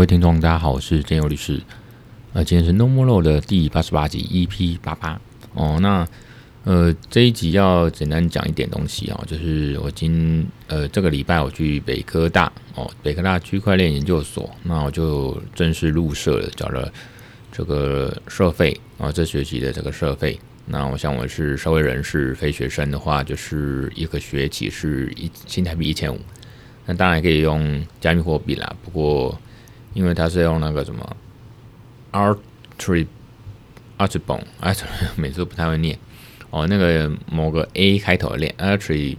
[0.00, 1.60] 各位听众，大家好，我是建佑律师。
[2.32, 5.20] 呃，今天是 No More Law 的第八十八集，EP 八八。
[5.52, 6.08] 哦，那
[6.64, 16.90] 呃这一集要简单讲一点东西啊、哦，就是我今呃这个礼拜我去北科大哦，北科大区块链研究所，那我就正式入社了，缴了
[17.52, 20.40] 这个社费啊、这学期的这个社费。
[20.64, 26.18] 那我想我是社会人士，非学生的话，就是一个学期是一新台币一千五。
[26.86, 29.38] 那当然可以用加密货币啦，不过
[29.92, 31.16] 因为它是用那个什么
[32.12, 33.06] Artribon
[33.98, 34.74] Artribon 哎，
[35.16, 35.98] 每次都不太会念。
[36.50, 39.16] 哦，那个某个 A 开头的链 Artribon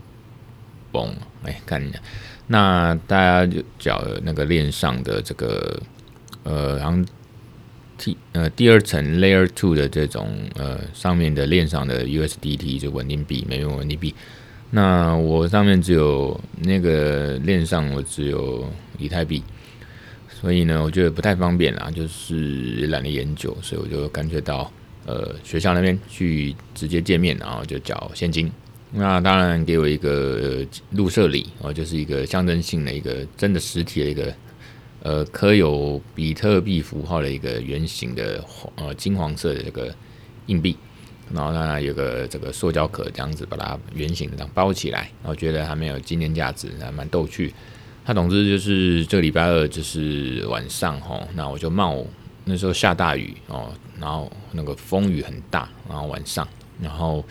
[1.43, 1.99] 哎，看一下，
[2.47, 5.81] 那大家就缴那个链上的这个
[6.43, 7.03] 呃，然后
[7.97, 14.13] T 呃第二层 Layer Two 的这种呃上面的链上的 USDT 就稳定币，美元稳定币。
[14.71, 19.43] 那我上面只有那个链上我只有以太币，
[20.41, 24.71] 所以呢，我觉得不太方便啦，就是懒得研究，所以我就干脆到
[25.05, 28.51] 呃学校那边去直接见面，然后就缴现金。
[28.91, 34.33] 那当然给我一个入社礼哦，就是一个象征性的一个真的实体的一个
[35.03, 38.43] 呃刻有比特币符号的一个圆形的
[38.77, 39.93] 呃金黄色的这个
[40.47, 40.75] 硬币。
[41.31, 47.53] 然后呢有个这个塑胶壳，这样子把它圆形的这样包起来，然后觉得还蛮有纪念价值，还蛮逗趣。
[48.03, 52.05] 他总之就是这个礼拜二就是晚上哈，那我就冒
[52.45, 56.47] 那时候下大雨哦，然后那个风雨很大，然后晚上，
[56.81, 57.23] 然后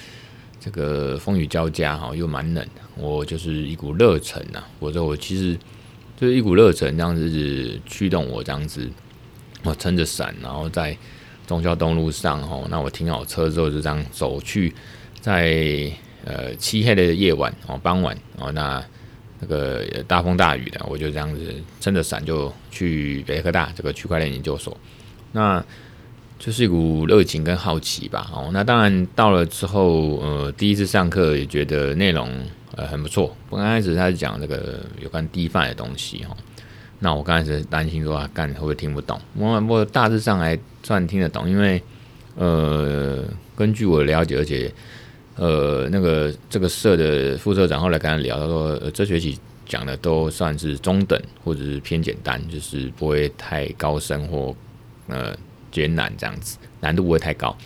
[0.60, 5.58] 这个风雨交加哈，又蛮冷，我就是一股热忱呐，我说我其实
[6.16, 8.88] 就是一股热忱这样子驱动我这样子，
[9.62, 10.96] 我撑着伞，然后在。
[11.46, 14.72] 中孝东路上，吼，那我停好车之后就这样走去，
[15.20, 15.90] 在
[16.24, 18.80] 呃漆黑的夜晚，哦，傍晚，哦，那
[19.41, 24.77] 那个大风大雨的，我就这样子撑着伞就去北科大这个区块链研究所，
[25.33, 25.64] 那
[26.39, 32.30] 就是一股热情跟好奇吧，哦，那当然到了之后，呃，第一次上课也觉得内容
[32.77, 36.36] 呃很不错，我刚开始他是讲这个有关 DeFi 的东西，哈。
[37.02, 39.18] 那我刚开始担心说啊，干会不会听不懂？
[39.34, 41.83] 我我大致上还算听得懂，因为
[42.36, 43.24] 呃，
[43.57, 44.70] 根据我的了解，而且
[45.40, 54.55] 呃，那个这个社的副社长后来跟他聊，他说、呃、这学期讲的都算是中等或者是偏简单，就是不会太高深或
[55.06, 55.34] 呃
[55.73, 57.56] 艰难这样子，难度不会太高。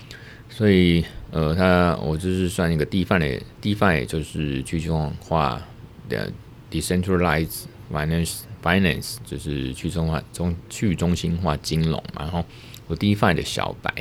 [0.48, 5.60] 所以呃，他我就是算一个 DeFi 的 DeFi，就是去中心化
[6.08, 6.30] 的
[6.70, 8.42] Decentralized Finance。
[8.62, 12.42] Finance 就是去中化中去中心化金融嘛，然后
[12.86, 13.92] 我 DeFi 的小白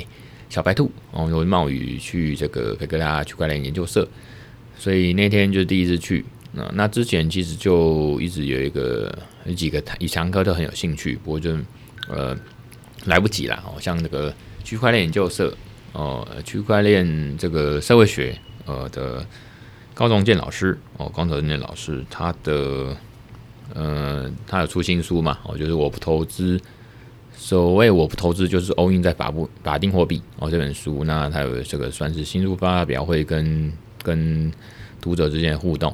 [0.53, 4.07] 小白兔，然后我冒雨去这个北格拉区块链研究社，
[4.77, 6.23] 所以那天就第一次去。
[6.51, 9.11] 那那之前其实就一直有一个
[9.45, 11.57] 有几个以堂课都很有兴趣，不过就
[12.07, 12.37] 呃
[13.05, 13.55] 来不及了。
[13.65, 14.31] 哦，像那个
[14.63, 15.57] 区块链研究社
[15.93, 18.37] 哦，区块链这个社会学
[18.67, 19.25] 呃的
[19.95, 22.95] 高中健老师哦，光头健老师他的。
[23.73, 25.39] 呃，他有出新书嘛？
[25.45, 26.61] 哦，就是我不投资，
[27.35, 30.49] 所谓我不投资就是欧印在法不法定货币哦。
[30.49, 33.71] 这本书，那他有这个算是新书发表会跟
[34.01, 34.51] 跟
[35.01, 35.93] 读者之间的互动。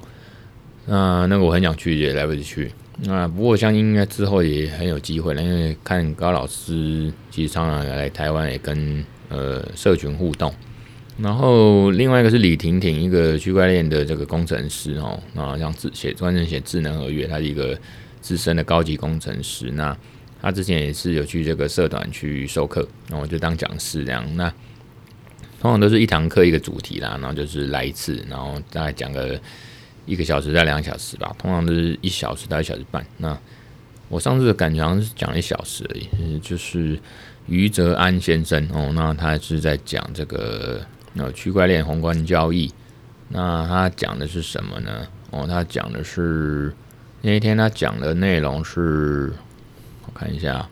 [0.86, 2.72] 那那个我很想去，也来不及去。
[3.02, 10.54] 那不过相信应该之后也很有机会了，因为看高老师其实常常来台湾也跟呃社群互动。
[11.18, 17.78] 然后另外一个是李婷婷，一个区块链的这个工程师哦，啊，像智写专门写智能合约，他是一个
[18.22, 19.70] 资深的高级工程师。
[19.72, 19.96] 那
[20.42, 24.26] 他之前也是有去这个社团去授课，然后就当讲师这样。
[24.36, 24.50] 那
[25.60, 29.40] 通常都是一堂课一个主题啦，然后就是来一次，然后大概讲个
[30.06, 31.36] 一个小时到两个小时吧。
[31.38, 33.06] 通常都是一小时到一小时半。
[33.18, 33.38] 那
[34.08, 37.00] 我上次的感觉好像是讲了一小时而已，就是
[37.48, 40.82] 余泽安先生哦，那他是在讲这个。
[41.12, 42.72] 那区块链宏观交易，
[43.30, 45.08] 那他讲的是什么呢？
[45.32, 46.72] 哦，他讲的是
[47.24, 49.34] 那一天他讲的内容是，
[50.12, 50.68] 我看一下，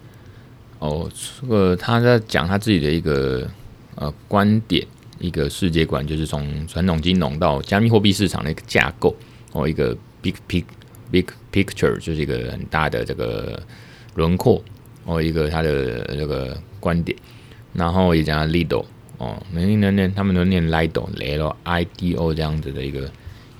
[0.79, 3.47] 哦，这个他在讲他自己的一个
[3.95, 4.85] 呃观点，
[5.19, 9.15] 一个世界观，就是从传统金融到加密货币市场的一个架构，
[9.51, 10.63] 哦，一个 big pic
[11.11, 13.61] big picture，就是一个很大的这个
[14.15, 14.63] 轮廓，
[15.05, 17.15] 哦，一个他的这个观点，
[17.73, 18.83] 然后也讲 Lido。
[19.19, 23.11] 哦，每一年念他们都念 Lido，L I D O 这样子的一个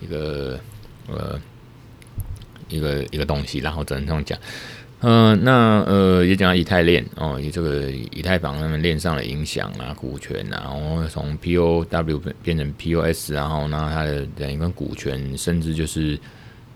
[0.01, 0.59] 一个
[1.07, 1.39] 呃
[2.69, 4.38] 一个一个东西，然后只能这样讲。
[5.01, 16.19] 嗯、那呃也讲到以太链哦，以这个以太坊他们链上的影响啊，股权啊，然后从 P O W 变成 P O S，然后呢它的等于跟股权，甚至就是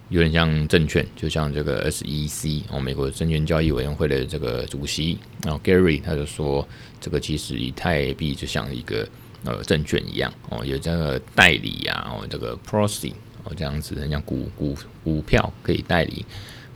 [0.10, 6.68] 有点像证券，就像这个 SEC 哦，美国证券交易委员会的这个主席，然后 Gary 他就说，
[7.00, 9.08] 这个其实以太币就像一个
[9.46, 13.14] 呃证券一样哦，有这个代理啊，哦这个 Proxy
[13.46, 16.24] 哦这样子，很像股股股票可以代理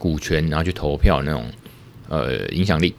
[0.06, 1.44] 股权，然后去投票那种
[2.08, 2.94] 呃影响力。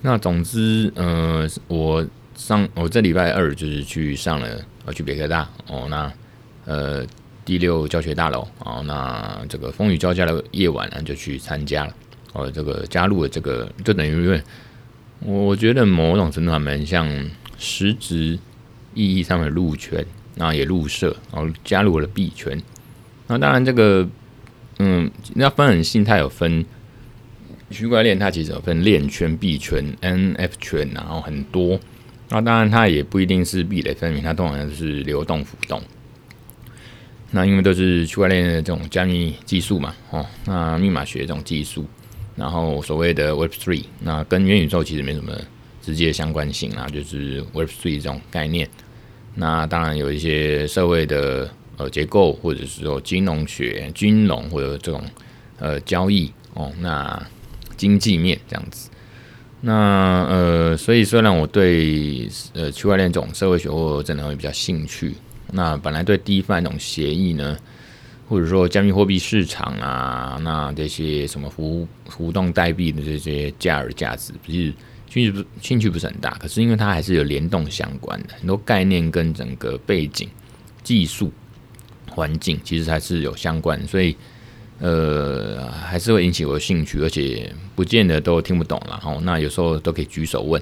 [0.00, 4.48] 那总之，呃，我上我这礼拜二就是去上了，
[4.86, 6.10] 呃，去北科大哦，那
[6.64, 7.04] 呃
[7.44, 11.94] 第六教学大楼哦，那这个风雨交加的夜晚呢，就去参加了，
[12.32, 14.42] 哦，这个加入了这个，就等于因为
[15.20, 17.06] 我觉得某种程度还蛮像
[17.58, 18.38] 实质
[18.94, 20.02] 意义上的入圈，
[20.36, 22.58] 那也入社，然后加入了币圈。
[23.26, 24.08] 那当然这个，
[24.78, 26.64] 嗯，那分很细，它有分。
[27.68, 31.76] 区块链它其实有分链圈、币圈、NF 圈，然后很多。
[32.28, 35.82] 那当然它也不一定是壁垒分明，它通常就是流动浮动。
[37.32, 41.84] 那因为都是区块链的这种加密技术嘛，哦，那密码学这种技术，
[42.36, 45.32] 然后所谓的 Web Three，那跟元宇宙其实没什么
[45.82, 48.68] 直接相关性啊，就是 Web Three 这种概念。
[49.34, 55.02] 那当然有一些社会的呃结构，或者是说金融学、金融或者这种
[55.58, 57.26] 呃交易哦，那。
[57.76, 58.88] 经济面这样子，
[59.60, 65.14] 那呃，所以虽然我对呃区块链这种社会学或真的会比较兴趣，
[65.52, 67.54] 那本来对 DeFi 这种协议呢，
[68.30, 74.72] 或者说加密货币市场啊，那这些什么浮浮动代币的这些价而价值，不是
[75.10, 80.26] 兴趣不兴趣不是很大，可是因为它还是有联动相关的很多概念跟整个背景、
[80.82, 81.30] 技术、
[82.16, 84.16] 环境其实还是有相关，所以。
[84.78, 89.00] 呃，还是会引起我的兴趣，而且不见得都听不懂了。
[89.02, 90.60] 哦，那有时候都可以举手问。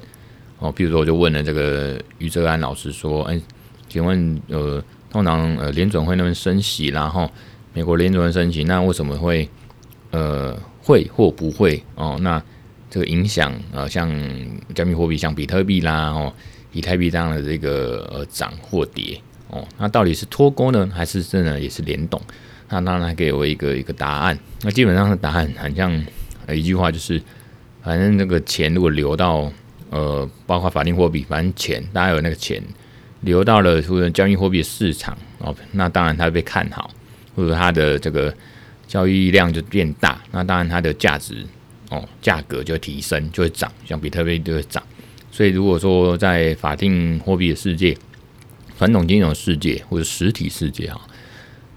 [0.61, 3.41] 哦，比如说我就问了这个于哲安老师说：“哎，
[3.89, 4.81] 请问，呃，
[5.11, 7.29] 通常呃联准会那边升息，然后
[7.73, 9.49] 美国联准会升息，那为什么会
[10.13, 11.83] 呃会或不会？
[11.97, 12.41] 哦，那
[12.89, 14.09] 这个影响呃像
[14.77, 16.33] 加密货币，像比特币啦，哦，
[16.71, 22.21] 以太币这样的这个呃涨或跌，哦，那到底是脱钩呢，还是真的也是联动？”
[22.71, 24.39] 那当然给我一个一个答案。
[24.63, 26.05] 那基本上的答案很像
[26.49, 27.21] 一句话，就是
[27.83, 29.53] 反正那个钱如果流到
[29.91, 32.61] 呃，包括法定货币，反正钱大家有那个钱
[33.21, 36.91] 流到了或者交易货币市场哦，那当然它被看好，
[37.37, 38.35] 或者它的这个
[38.89, 41.47] 交易量就变大，那当然它的价值
[41.91, 44.83] 哦，价格就提升，就会涨，像比特币就会涨。
[45.31, 47.97] 所以如果说在法定货币的世界、
[48.79, 51.01] 传统金融世界或者实体世界哈。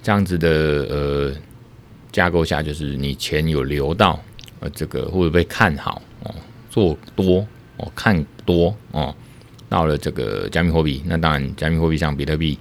[0.01, 0.49] 这样子的
[0.89, 1.35] 呃
[2.11, 4.19] 架构下，就是你钱有流到
[4.59, 6.33] 呃这个会不会被看好哦，
[6.69, 7.45] 做多
[7.75, 9.13] 哦，看多哦，
[9.67, 12.57] 到了这个加密货币，那当然加密货币像比特币、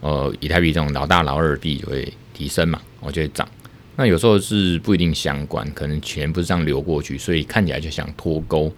[0.00, 3.48] 呃以太币这种老大老二币就会提升嘛，我就会涨。
[3.96, 8.70] 那有时候是不一定相关，可能钱不是这样流过去，所以看起来就想脱钩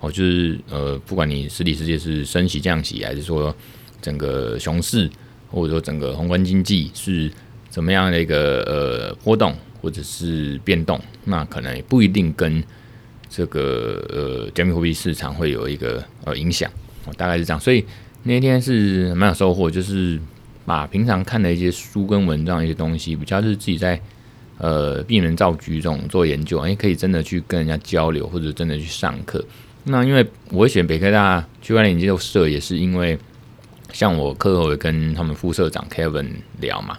[0.00, 3.54] 哦，就是呃不管你实体世界是升息降息，还是说
[4.02, 5.10] 整个熊市
[5.50, 7.30] 或者说整个宏观经济是。
[7.70, 12.60] 怎么样的一个呃波动或者是变动，那可能也不一定跟
[13.28, 16.68] 这个呃加密货币市场会有一个呃影响，
[17.16, 17.60] 大概是这样。
[17.60, 17.84] 所以
[18.24, 20.18] 那天是蛮有收获，就是
[20.66, 24.00] 把平常看的一些书跟文章一些东西，比较是自己在
[24.58, 29.44] 呃闭门造局这种做研究，哎，可以真的去跟人家交流，或者真的去上课。
[29.84, 33.16] 那因为我会选北科大区块链研究社，也是因为
[33.92, 36.28] 像我课后也跟他们副社长 Kevin
[36.60, 36.98] 聊嘛。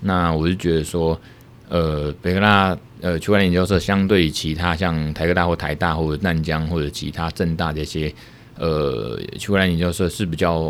[0.00, 1.20] 那我就觉得说，
[1.68, 8.14] 呃，北科大呃区块链研究社相对于其他像台科大或台大或者南江或者其他政大这些
[8.56, 10.60] 呃区块链研究社是比较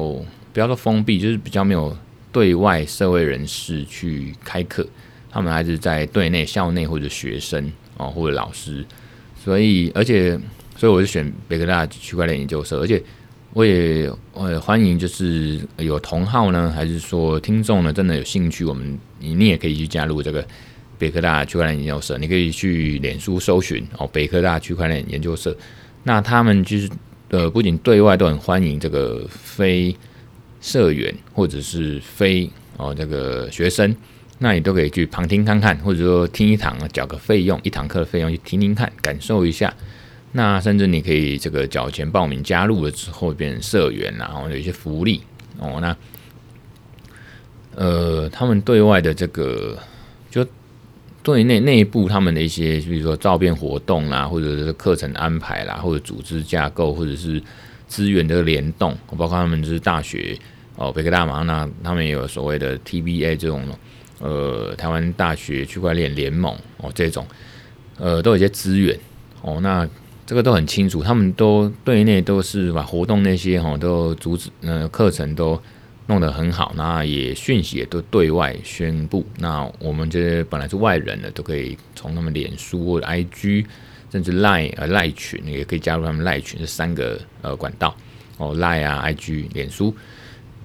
[0.53, 1.95] 不要说封闭，就是比较没有
[2.33, 4.87] 对外社会人士去开课，
[5.31, 8.83] 他们还是在对内校内或者学生哦或者老师，
[9.39, 10.41] 所以而且
[10.75, 13.03] 所以我就选北科大区块链研究社，而且。
[13.55, 20.47] 我也我也欢迎，就是有同好呢，还是说听众呢，真的有兴趣，我们你你也可以去加入这个
[20.99, 25.57] 北科大区块链研究社，你可以去脸书搜寻哦，北科大区块链研究社。
[26.05, 26.89] 那他们就是
[27.31, 29.97] 呃，不仅对外都很欢迎这个非
[30.61, 33.97] 社员或者是非哦这个学生，
[34.39, 39.75] 那你都可以去旁听看看，或者说听一堂缴个费用，一堂课的费用去听听看，感受一下。
[40.33, 45.23] 那甚至你可以这个缴钱报名加入了之后变成社员，然后有一些福利
[45.59, 45.79] 哦。
[45.81, 45.97] 那
[47.75, 49.79] 呃，他们对外的这个
[50.31, 50.47] 就
[51.23, 57.41] 对内内部他们的一些，比如说照片活动啦，或者是课程安排啦，或者组织架构，或者是
[57.87, 60.37] 资源的联动，包括他们就是大学
[60.77, 63.67] 哦，北科大嘛，那他们也有所谓的 TBA 这种
[64.19, 67.27] 呃台湾大学区块链联盟哦这种，
[67.99, 68.99] 呃都有一些资源
[69.43, 69.89] 哦，那
[70.29, 75.59] 这个都很清楚，他们都对内都是把活动那些哈都组织，呃课程都
[76.07, 83.65] 弄得很好，那也讯息也都对外宣布，那我们这些本来是外人的都可以从他们脸书或者 IG。
[84.11, 87.95] 甚至 Line 呃 Line 群也可以加入他们 Line 群这三个呃管道
[88.39, 89.95] 哦 Line 啊 IG 脸书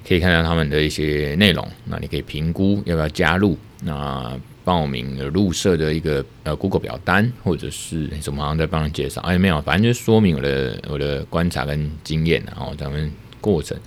[0.08, 13.78] 可以看到他们的一些内容，那你可以评估要不要加入，那报名入社的一个呃 Google 表单，或者是什么好像在帮人介绍，哎没有，反正就说明我的我的观察跟经验然后咱们过程，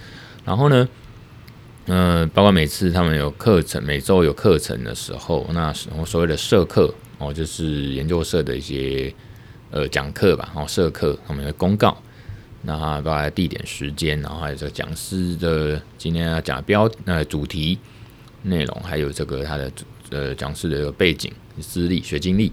[0.45, 0.89] 然后呢，
[1.87, 9.13] 呃包括每次他们有课程，每周有课程的时候，那我所谓的社课哦，就是研究社的一些。
[9.73, 12.01] 呃，讲课吧，然后社课，我们的公告，
[12.63, 17.77] 那包括地点、时间，然后还有这个讲师的今天要讲的标呃主题
[18.43, 19.71] 内容，还有这个他的
[20.11, 22.53] 呃讲师的一个背景、资历、学经历，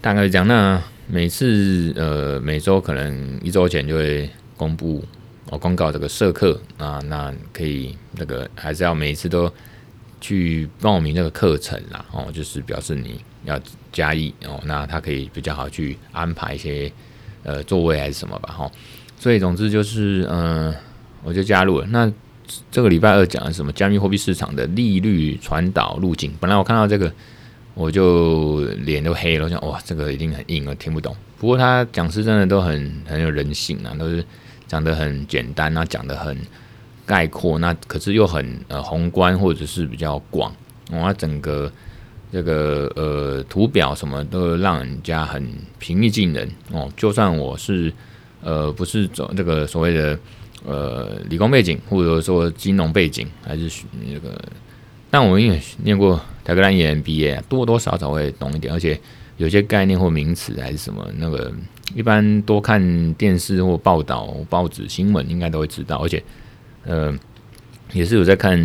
[0.00, 0.46] 大概是这样。
[0.46, 5.04] 那每次呃每周可能一周前就会公布
[5.50, 9.52] 哦公告这个社课啊，那可以那个还是要每次都
[10.20, 13.20] 去报名这个课程啦，哦，就是表示你。
[13.46, 13.58] 要
[13.90, 16.92] 加一哦，那他可以比较好去安排一些
[17.42, 18.70] 呃座位还是什么吧，哈。
[19.18, 20.74] 所以总之就是，嗯、
[21.24, 21.86] 我就加入了。
[21.86, 22.12] 那
[22.70, 26.32] 这个礼拜二讲的什么加密货币市场的利率传导路径？
[26.40, 27.12] 本来我看到这个，
[27.74, 31.14] 我就脸都黑了，我想哇，这个一定很硬，我听不懂。
[31.38, 34.24] 不过他讲师真的都很很有人性啊，都是
[34.66, 36.36] 讲得很简单，那讲得很
[37.06, 40.54] 概括，那可是又很呃宏观或者是比较广，
[40.92, 41.70] 哇，整个。
[42.32, 45.44] 这个呃图表什么都让人家很
[45.80, 47.92] 平易近人哦，就算我是
[48.40, 50.16] 呃不是走这个所谓的
[50.64, 53.70] 呃理工背景，或者说金融背景，还是
[54.06, 54.40] 那个，
[55.10, 58.98] 但我因为念过台科大 EMBA，多多少少会懂一点，而且
[59.36, 61.52] 有些概念或名词还是什么那个，
[61.94, 66.22] 一般多看电视或报道、报纸新闻应该都会知道，而且
[66.84, 67.16] 呃。
[67.92, 68.56] 也是有在看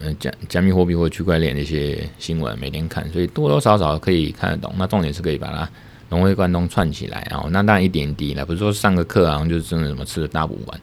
[0.00, 4.72] 呃加加密货币或区块链的一些新闻，每天看，所以多多少少可以看得懂。
[4.78, 5.68] 那重点是可以把它
[6.08, 10.80] 融会贯通串起来，然后那当然一点一滴了，不是说上个课啊就是真的什么吃的大补丸。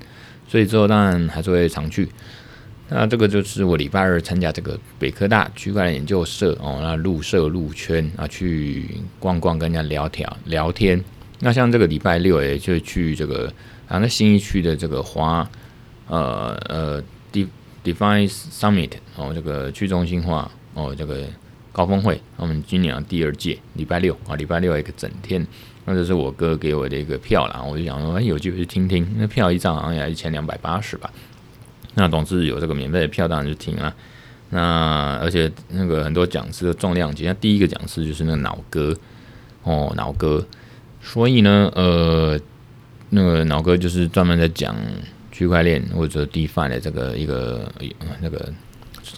[0.48, 2.08] 所以之后当然还是会常去。
[2.90, 8.86] 那这个就是我礼拜二参加这个北科大区块链研究社哦，那入社入圈啊，去
[9.20, 11.04] 逛逛，跟人家聊天聊天。
[11.40, 13.52] 那像这个礼拜六诶，就去这个
[13.88, 15.50] 啊那新一区的这个华
[16.08, 17.48] 呃呃 De。
[17.84, 21.26] DeFi Summit 哦，这个去中心化哦，这个
[21.74, 25.46] 高峰会，我们今年第二届，礼拜六啊，礼拜六一个整天，
[25.86, 31.12] 那这是我哥给我的一个票啦，我就想说，哎，有机会去听听，那票一张好像也一千两百八十吧，
[31.96, 33.94] 那总之有这个免费的票，当然就听了。
[34.50, 38.96] 那而且那个很多讲师的重量级，那第一个讲师就是那个脑哥
[39.64, 40.46] 哦，脑哥，
[41.02, 42.40] 所以呢，呃，
[43.10, 44.76] 那个脑哥就是专门在讲。
[45.36, 47.68] 区块链或者 DeFi 的这个一个
[48.22, 48.54] 那个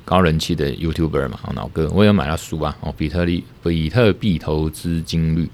[0.06, 5.50] 高人气的 YouTuber 嘛，脑哥，我也买了书啊，哦，比特币比特币投资金率，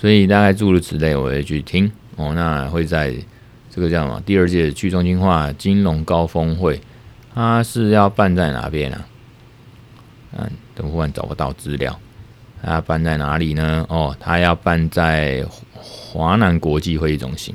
[0.00, 2.32] 所以大概诸如此类，我会去听哦。
[2.34, 3.12] 那会在
[3.70, 6.80] 这个叫什么第二届去中心化金融高峰会，
[7.34, 9.04] 它是要办在哪边呢？
[10.36, 11.98] 啊，等忽然找不到资料，
[12.62, 13.84] 它办在哪里呢？
[13.88, 17.54] 哦，它要办在华南国际会议中心。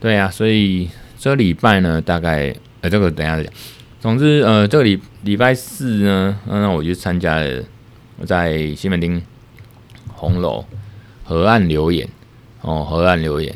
[0.00, 0.88] 对呀，所以。
[1.18, 3.50] 这礼拜呢，大概呃，这个等下再讲。
[3.98, 7.64] 总之，呃，这个礼礼拜四呢，那我就参加了，
[8.18, 9.20] 我在西门町
[10.08, 10.62] 红楼
[11.26, 12.08] 河岸留言
[12.62, 13.54] 哦，河岸留言。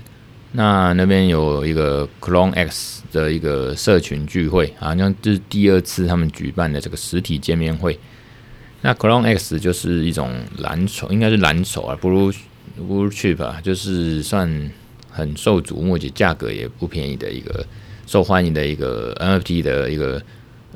[0.52, 7.98] 那那边有一个 Clone X 的一个社群聚会，好像这是第二次他们举办的这个实体见面会。
[8.82, 12.34] 那 Clone X 就是一种蓝筹，应该是蓝筹啊，Blue
[12.78, 14.70] Blue Chip 啊，就是算。
[15.12, 17.66] 很受瞩目，且价格也不便宜的一个
[18.06, 20.22] 受欢迎的一个 NFT 的一个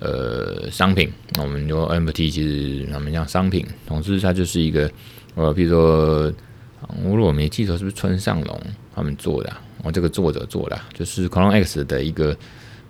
[0.00, 1.08] 呃商品。
[1.34, 4.90] 那我们说 NFT 其实他们讲商品，总之它就是一个
[5.36, 6.32] 呃，比如说
[7.04, 8.60] 我如果没记错，是不是村上隆
[8.94, 9.52] 他们做的？
[9.82, 12.36] 我这个作者做的，就是 Clone X 的一个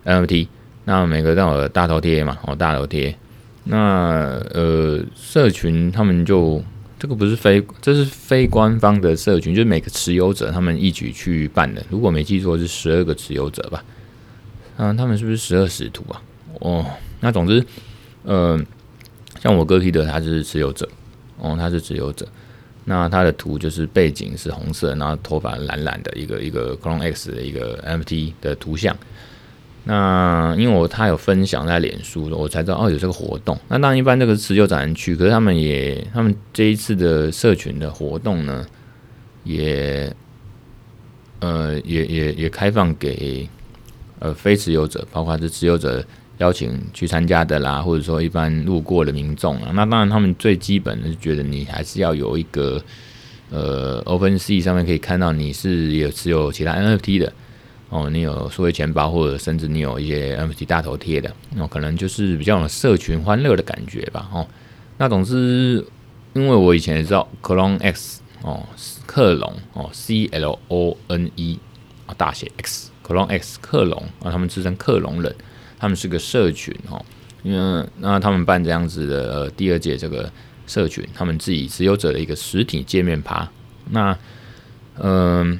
[0.03, 0.47] NFT。
[0.85, 3.15] 那每个都有大头贴嘛，哦，大头贴。
[3.63, 6.63] 那呃，社群他们就。
[6.97, 11.85] 这个不是非，这是非官方的社群，就是每个持有者他们一起去办的。
[11.89, 13.83] 如果没记错，是十二个持有者吧？
[14.77, 16.21] 嗯、他们是不是十二使徒啊？
[16.61, 16.85] 哦，
[17.19, 17.63] 那总之，
[18.23, 18.59] 呃，
[19.41, 20.87] 像我哥提的，他是持有者，
[21.37, 22.25] 哦，他是持有者。
[22.85, 28.95] 那他的图就是背景是红色，然后头发蓝蓝的一个一个 Clone X 的一个 MT 的图像。
[29.87, 33.55] 那因为我他有分享在脸书，我才知道哦有这个活动。
[33.67, 38.65] 那当然一般这个持久展区，可是他们也他们这一次的社群的活动呢，
[39.43, 40.11] 也
[41.39, 43.47] 呃也也也开放给
[44.17, 46.03] 呃非持有者，包括是持有者
[46.37, 49.71] 邀请去参加的啦，或者说一般路过的民众啊。
[49.73, 52.81] 那当然他们最基本的是觉得你还是要有一个
[53.49, 57.33] 呃 OpenSea 上面可以看到你是有持有其他 NFT 的。
[57.89, 64.27] 哦，你有数位钱包，或者甚至你有一些 NFT 大头贴的，那、哦、可能就是比较有社群欢乐的感觉吧。
[64.33, 64.45] 哦，
[64.97, 65.85] 那总之，
[66.33, 68.63] 因为我以前也知道 Clone X 哦，
[69.05, 71.59] 克隆哦，C L O N E
[72.07, 75.33] 啊大写 X，Clone X 克隆啊，他们自称克隆人，
[75.79, 77.03] 他们是个社群哦，
[77.43, 80.31] 因为那他们办这样子的、呃、第二届这个
[80.67, 83.49] 社群，他们自己持有者的一个实体界面趴，
[83.89, 84.17] 那
[84.97, 85.51] 嗯。
[85.51, 85.57] 呃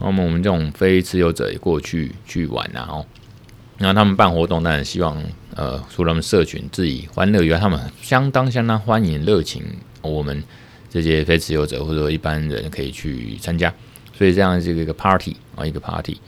[0.00, 3.06] 那么我们这种非持有者也过去去玩然后，
[3.78, 5.16] 那他们办活动，当然希望
[5.54, 9.62] 呃，除了他们社群自己欢乐以外，他们相当相当欢迎热情
[10.02, 10.42] 我们
[10.90, 13.72] 这些非持有者或者说一般人可以去参加，
[14.18, 16.18] 所以这样这个一个 party 啊，一个 party，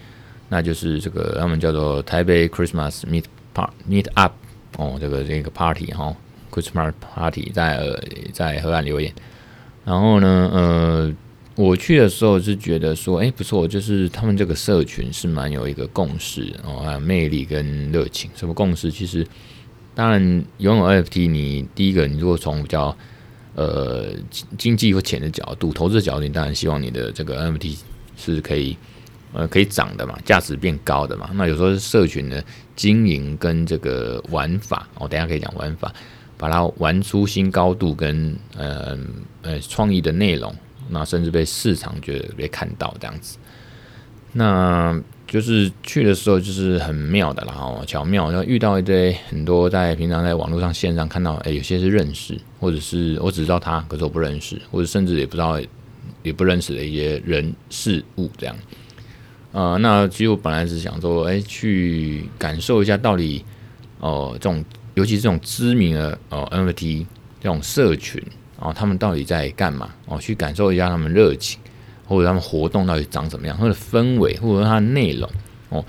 [0.49, 3.25] 那就是这个他们叫做台北 Christmas Meet
[3.89, 4.33] Meet Up
[4.77, 6.15] 哦，这个这个 party 哈
[6.51, 9.13] ，Christmas Party 在呃在河岸留言，
[9.85, 11.15] 然后呢呃。
[11.59, 18.31] 我去的时候是觉得说，哎、不错，就是他们这个社群是蛮有一个共识哦，还有魅力跟热情。
[18.37, 18.91] 什么共识？
[18.91, 19.27] 其实，
[19.95, 22.95] 当然拥有 NFT，你第一个，你如果从比较
[23.55, 24.09] 呃
[24.59, 27.79] 经济或钱的角度、投资的角度，你当然希望你的这个 NFT
[28.19, 28.77] 是可以
[29.33, 31.31] 呃可以涨的嘛，价值变高的嘛。
[31.35, 32.43] 那有时候是社群的
[32.75, 35.93] 经营跟这个玩法，我、哦、等下可以讲玩法，
[36.37, 38.99] 把它玩出新高度跟呃
[39.43, 40.55] 呃创意的内容。
[40.89, 43.39] 那甚至被市场觉得被看到这样子，
[44.35, 55.61] 那就是去的时候就是很妙的啦，然后巧妙，然后遇到一堆很多在平常在网络上线上看到，哎，有些是认识，或者是我只知道他，可是我不认识，或者甚至也不知道
[56.23, 58.55] 也不认识的一些人事物这样。
[59.57, 63.43] 呃，那其实我本来是想说，哎，去感受一下到底
[64.01, 67.07] 哦，这种尤其这种知名的哦 NFT
[67.41, 68.23] 这种社群。
[68.59, 69.91] 哦，他们到底在干嘛？
[70.05, 71.59] 哦，去感受一下他们热情，
[72.07, 75.31] 或者他们活动到底长怎么样，或者氛围，或者它的内容。
[75.71, 75.83] 哦，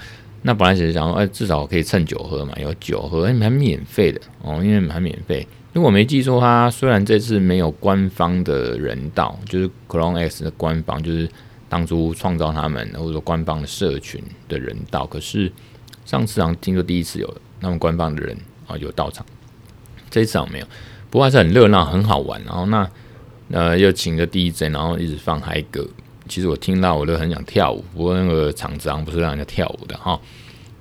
[0.43, 5.45] 那本来只是想说，哎，至少可以蹭酒喝嘛，有酒喝，哎，还免费的哦，因为还免费。
[5.73, 11.29] 如果我没记错，它虽然这次没有官方的人道，就是 Clone X 的官方，就是
[11.69, 15.51] 当初创造他们或者说官方的社群的人到，可是
[16.05, 19.25] 上次好像听说第一次有他们官方的人啊有到场，
[20.09, 20.65] 这一次好像没有。
[21.09, 22.41] 不过还是很热闹，很好玩。
[22.43, 22.89] 然后那
[23.51, 25.87] 呃又请个 DJ，然后一直放嗨歌。
[26.27, 27.83] 其实我听到我都很想跳舞。
[27.95, 30.19] 不过那个场子不是让人家跳舞的哈。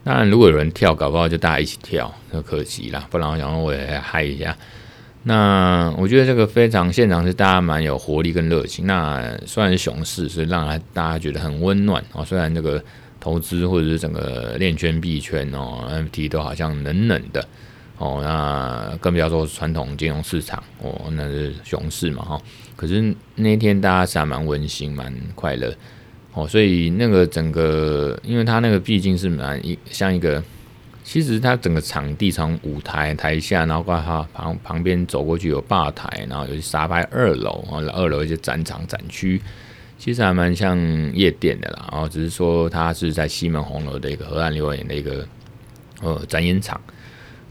[0.02, 3.06] 当然如果有人跳，搞不好就大家一起跳，那可惜啦。
[3.10, 4.56] 不然我想我也嗨一下。
[5.28, 8.86] 那我觉得这个非常现场是大家蛮有活力跟热情。
[8.86, 12.24] 那虽然熊市，所以让大家觉得很温暖哦。
[12.24, 12.80] 虽然这个
[13.18, 17.44] 投资或者是整个链圈币圈哦，NFT 都好像冷冷的。
[17.98, 22.40] 哦，那更不要说传统金融市场哦，那是熊市嘛哈。
[22.76, 25.74] 可是那天大家是蛮温馨、蛮快乐
[26.34, 30.40] 哦，所以那个整个，因为它那个毕竟是蛮一像一个，
[31.08, 39.40] 其实它整个场地从舞台台下，然后过它旁旁边走过去有吧台，然后有沙发二楼，然后二楼一些展场展区，
[39.96, 40.76] 其实还蛮像
[41.14, 41.88] 夜店的啦。
[41.92, 45.24] 然后只是说它是在西门红楼的一个河岸留言的一个
[46.02, 46.78] 呃展演场。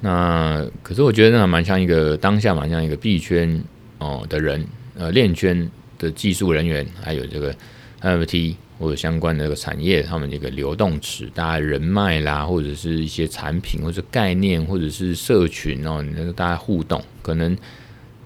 [0.01, 3.63] 那可是我觉得那蛮像一个当下蛮像一个币圈
[3.99, 7.55] 哦的人，呃链圈的技术人员，还有这个
[8.01, 17.57] NFT 或者相关的这个产业，他们这个流动池，大家人脉啦，或者是一些产品或者概念，或者是社群哦，那个大家互动，可能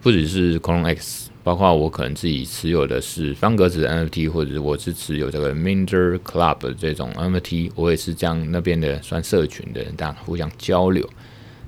[0.02, 11.08] 不只是 Clone X，包括我可能自己持有的是方格子的 NFT，或者是我是持有这个 Minder Club 的这种 NFT，我也是这样那边的算社群的人，大家互相交流。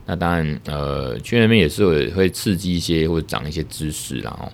[0.05, 4.51] 那当然，呃，去那边也是会会刺激一些或者长一些知识，然后，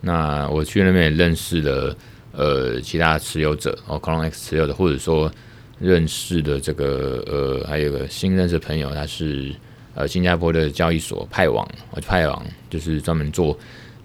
[0.00, 1.94] 那我去那边也认识了
[2.32, 5.30] 呃其他持有者哦，Clone X 持有的，或者说
[5.78, 9.54] 认识的这个呃还有个新认识的朋友，他是
[9.94, 11.68] 呃新加坡的交易所派网，
[12.06, 13.58] 派网就是专门做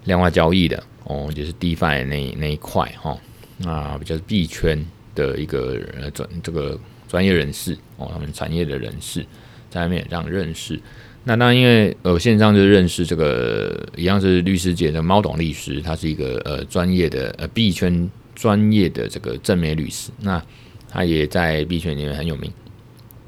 [0.04, 3.16] 量化交易的哦，就是 DeFi 那那一块哈，
[3.58, 4.84] 那比较是币圈
[5.14, 5.78] 的一个
[6.12, 9.24] 专这个专业人士哦，他们产业的人士。
[9.70, 10.80] 在面这样认识，
[11.24, 20.42] 那当然因为呃线上就认识这个一样是律师界的猫董律师，他是一个呃专业的呃币圈专业的这个正面律师，那
[20.90, 22.52] 他也在币圈里面很有名。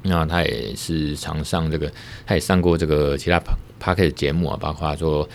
[0.03, 1.91] 那他也是常上这个，
[2.25, 3.41] 他也上过这个其他
[3.81, 5.27] Podcast 节目啊，包括说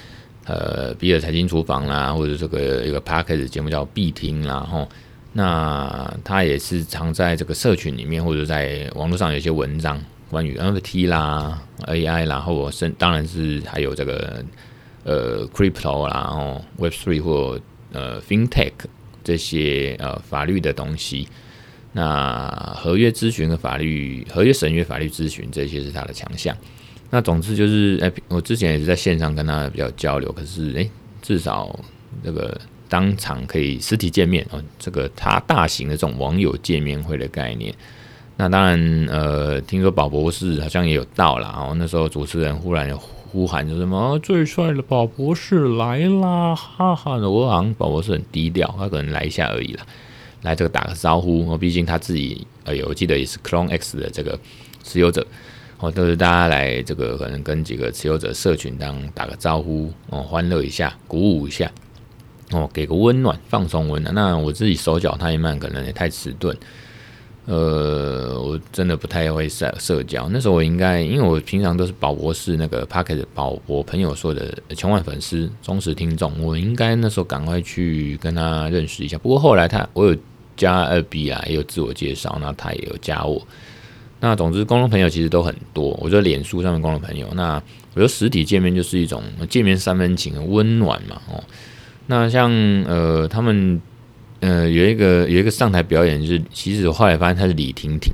[0.45, 4.89] 呃比尔财经厨房啦，或者这个一个 Podcast 节目叫必听啦，吼。
[5.35, 9.99] 那他也是常在这个社群里面，或者在网络上有一些文章
[10.33, 14.43] 关于 NFT 啦、AI 啦，或者是当然是还有这个
[15.05, 17.61] 呃 Crypto 啦，然后 Web3 或
[17.93, 18.73] 呃 FinTech
[19.23, 21.29] 这些呃法律的东西。
[21.93, 26.57] 那合约咨询和法律合约审阅、法律咨询这些是他的强项。
[27.11, 30.89] 那总之就是，哎，我之前也是在线上跟他比较交流，可是哎，
[31.21, 31.79] 至少
[32.25, 32.61] 这个。
[32.89, 37.75] 当场可以实体见面哦，这个他大型的这种网友见面会的概念，
[38.37, 41.75] 那当然呃，听说宝博士好像也有到了哦。
[41.79, 47.31] 那时候主持人忽然呼喊就什么最帅的宝博士来啦，哈哈的。
[47.31, 49.87] 我好像宝博士很低调，他可能来一下而已啦，
[50.43, 51.57] 来这个打个招呼哦。
[51.57, 54.39] 毕竟他自己呃，我记得也是 Clone X 的这个
[54.83, 55.25] 持有者
[55.79, 61.71] 哦，都是大家来这个可能跟几个持有者社群当打个招呼哦，欢乐一下，鼓舞一下。
[62.51, 64.15] 哦，给个温暖，放松温暖。
[64.15, 66.55] 那我自己手脚太慢，可能也太迟钝。
[67.45, 70.29] 呃，我真的不太会社社交。
[70.31, 79.19] 那时候我应该，因为我平常都是宝博士那个 Podcast 宝博朋友说的千万粉丝、忠实听众，我应该那时候赶快去跟他认识一下。
[79.19, 80.17] 不过后来他，我有
[80.57, 83.45] 加二 B 啊，也有自我介绍，那他也有加我。
[84.21, 85.99] 那总之，共同朋友其实都很多。
[86.01, 87.55] 我觉得脸书上面共同朋友，那
[87.95, 91.43] 我觉得实体见面就是一种见面三分情，温暖嘛，哦。
[92.07, 92.53] 那像
[92.85, 93.81] 呃，他们
[94.43, 98.13] 呃有一个有一个上台表演，就是其实我后来发现他是李婷婷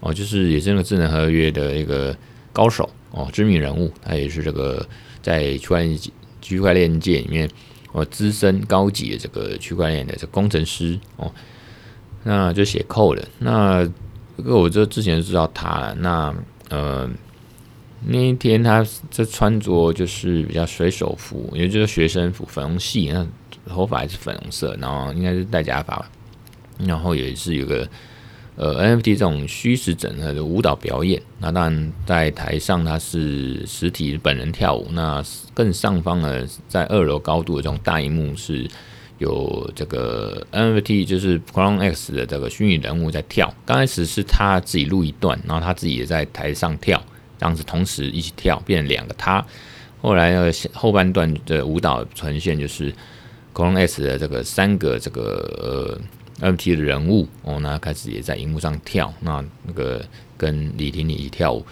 [0.00, 2.16] 哦，就是也是那个智能合约的一个
[2.52, 4.84] 高手哦，知名人物，他也是这个
[5.22, 5.98] 在区块链
[6.42, 7.48] 区块链界里面
[7.92, 11.32] 哦资深高级的这个区块链的这工程师哦，
[12.24, 13.88] 那就写扣了，那
[14.36, 16.34] 这个我这之前知道他了，那
[16.70, 17.08] 呃。
[18.08, 23.26] 那一天他这穿着就是比较水手服，也就是学生服，粉红系，那
[23.68, 26.04] 头发还是粉红色，然后应该是戴假发，
[26.78, 27.88] 然后也是有个
[28.56, 31.20] 呃 NFT 这种虚实整合的舞蹈表演。
[31.38, 35.22] 那当然在台上他是实体本人跳舞，那
[35.54, 38.68] 更上方呢，在二楼高度的这种大荧幕是
[39.18, 43.52] 有这个 NFT，就是 Crown X 的这个虚拟人物在跳。
[43.64, 47.02] 刚开始是他自己录一段，然后他自己也在台上跳。
[47.38, 49.44] 这样子同时一起跳，变成两个他。
[50.00, 52.90] 后来那个后半段的舞蹈呈现就是
[53.56, 55.98] Clone X 的这个三个这个
[56.42, 60.04] 呃 NFT 的人物哦，那开始也在荧幕上跳，那那个
[60.36, 61.64] 跟李婷婷一起跳舞。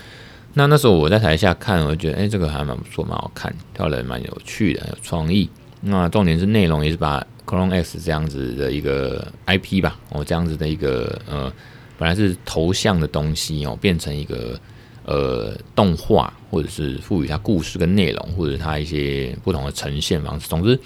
[0.55, 5.51] 那那时候我在台下看，我就觉得哎、这个还蛮不错，蛮好看，跳得蛮有趣的，很有创意。
[5.83, 11.53] 那重点是内容也是把 Clone X 这样子的一个 IP 吧，哦，这样子的一个呃，
[11.99, 14.59] 本来是头像的东西哦，变成一个。
[15.07, 20.49] 呃，动画或者是赋予它故事跟内容，或者它一些不同的呈现方式。
[20.49, 20.81] 总之，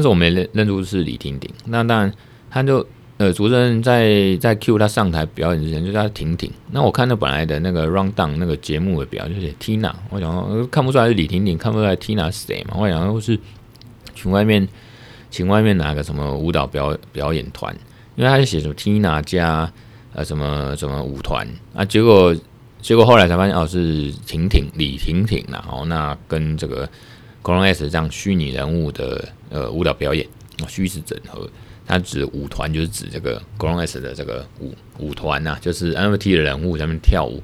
[0.00, 1.50] 那时候我没认认出是李婷婷。
[1.66, 2.10] 那当然，
[2.50, 2.86] 他就
[3.18, 6.50] 呃，主持人在在 cue 他上台表演之前，就叫他婷婷。
[6.70, 9.92] 那我看到本来的那个 rundown 那个节目的表，就是 Tina。
[10.08, 12.76] 我想看不出来是李婷婷，看不出来 Tina 是谁嘛？
[12.78, 13.38] 我想说是
[14.14, 14.66] 请外面
[15.30, 17.76] 请外面拿个什么舞蹈表表演团，
[18.16, 19.70] 因为他就写什么 Tina 加
[20.14, 22.34] 呃什么什么舞团啊，结果。
[22.82, 26.88] 结果后来才发现哦，是婷婷李婷婷，然后那跟这个
[27.42, 30.26] Clone X 这样虚拟人物的呃舞蹈表演
[30.68, 31.48] 虚实整合，
[31.86, 37.42] 它指舞团就是指这个 Clone X 的这个舞舞团呐，就是 NFT 的人物在那边跳舞。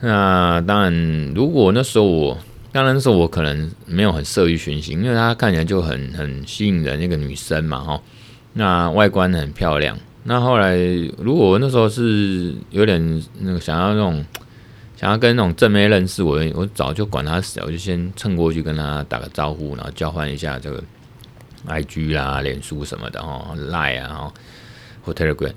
[0.00, 2.38] 那当然，如果那时候我
[2.72, 8.02] 当然那时候我可能没有很色欲熏心，因为她看起来就很很吸引人，那个女生嘛哈，
[8.52, 9.96] 那外观很漂亮。
[10.24, 10.76] 那后来，
[11.18, 14.22] 如果那时候是有点那个想要那种
[14.96, 20.82] 想要跟那种正妹认识，我我早就管他死，我就先蹭过去跟他打个招呼，然后交换一下这个
[21.68, 24.32] IG 啦、脸书什么的哦，Line 啊，
[25.02, 25.52] 或 Telegram。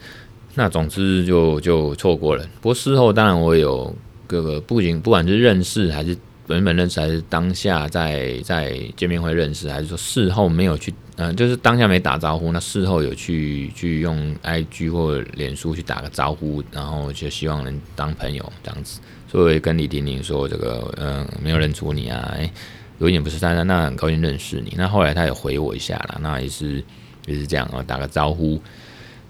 [0.56, 2.44] 那总之就就错过了。
[2.62, 3.96] 不过事后当然我有
[4.28, 6.18] 各个不仅不管是认识还是。
[6.48, 10.92] 本本认识还是当下在在见面会认识，还是说事后没有去？
[11.18, 19.00] 嗯、就是当下没打招呼，那事后有去去用 IG 或脸书去打个招呼，然后就希望能当朋友这样子。
[19.32, 22.52] 所以跟李婷婷说这个，嗯、没有认出你啊，哎，
[22.98, 24.74] 有一点不是，但是那很高兴认识你。
[24.76, 26.84] 那后来他也回我一下了，那也是
[27.26, 28.62] 也是这样啊，打个招呼。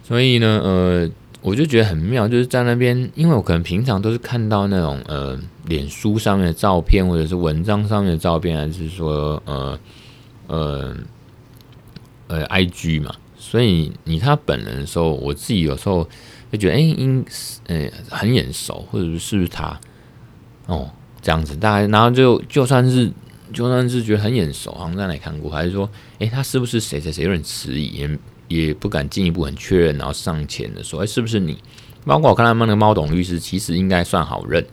[0.04, 1.10] 所以呢，呃。
[1.42, 9.80] 我就觉得很妙，就是在那边，因为我可能平常都是看到那种呃，脸书上面的照片，或者是文章上面的照片，还是说呃
[10.48, 10.98] 呃
[12.28, 16.06] 呃，IG 嘛，所以你他本人的时候，我自己有时候
[16.52, 17.26] 就觉得哎，应
[17.68, 19.80] 呃很眼熟，或者是是不是他
[20.70, 20.90] 哦
[21.22, 23.12] 这样子，大概然后就就算是
[23.52, 31.58] 就算是觉得很眼熟，好像在哪里看过，还是说哎他是不是谁谁谁，有点迟疑，也也不敢进一步很确认，然后上前的说哎是不是你？
[32.06, 34.66] 包括我看他们那个猫董律师，其实应该算好认。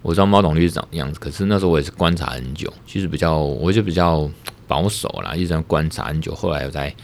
[0.00, 4.30] 我知道猫董律师长的样子，可是那时候我也是观察很久，其实比较我就比较
[4.68, 6.32] 保守啦，一直在观察很久。
[6.32, 6.94] 后来我在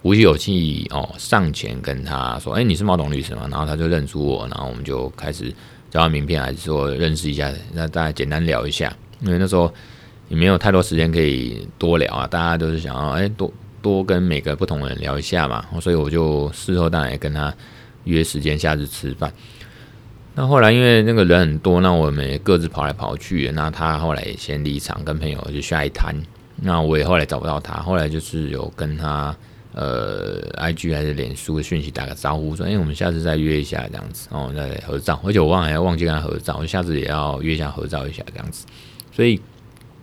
[0.00, 5.52] 鼓起勇气哦上前跟他说：“哎、你是猫董律师吗？”然后他就认出我，然后我们就开始
[5.90, 8.94] 交换名片，还是说认识一下，那大家简单聊一下。
[9.20, 9.72] 因为那时候
[10.28, 17.54] 也没有太多时间可以多聊啊，大家都是想要哎、多多跟每个不同的人聊一下嘛，所以我就事后当然也跟他
[18.04, 19.32] 约时间下次吃饭。
[20.34, 23.50] 那后来因为那个人很多，那我们也各自跑来跑去。
[23.54, 26.14] 那他后来先离场，跟朋友就下一摊。
[26.56, 29.34] 那我也后来找不到他，后来就是有跟他
[29.76, 38.66] 呃，IG 还是脸书的讯息打个招呼，说：“哎、欸，我们下次再约一下这样子哦，再合照。”而且我忘了还要忘记跟他合照，我下次也要约一下合照一下这样子。
[39.12, 39.40] 所以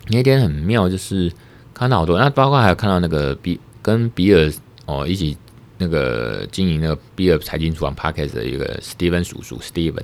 [0.07, 1.29] 那天很妙，就是
[1.73, 4.49] 看到好多，那包括还有看到那个比跟比尔
[4.85, 5.35] 哦一起。
[5.79, 10.03] 那个经营那个比尔财经厨房 Podcast 的一个 Steven 叔叔 Steven，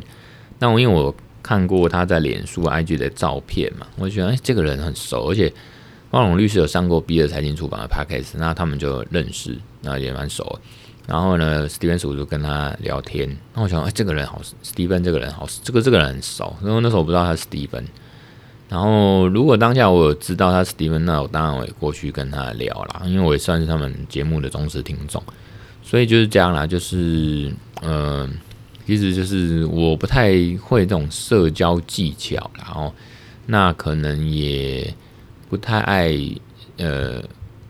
[0.58, 5.54] 那我因为我看过他在脸书 IG 的照片嘛，我就觉得哎，这个人很熟，而且
[6.12, 10.60] 汪龙律师有上过比尔财经出版的 Podcast，那他们就认识，那也蛮熟。
[11.06, 17.84] 然后呢，Steven 叔叔跟他聊天，那我想哎，这个人好，Steven 这个人好，这个这个人很熟，因为那时候我不知道他是 Steven。
[18.68, 25.22] 然后如果当下我有知道他是 Steven，那我当然我也过去跟他聊啦，因为我也算是他们节目的忠实听众。
[25.82, 28.30] 所以就是这样啦，就是呃，
[28.86, 32.94] 其实就是我不太会这种社交技巧，然后
[33.48, 34.94] 那可能也
[35.50, 36.16] 不太爱
[36.78, 37.24] 呃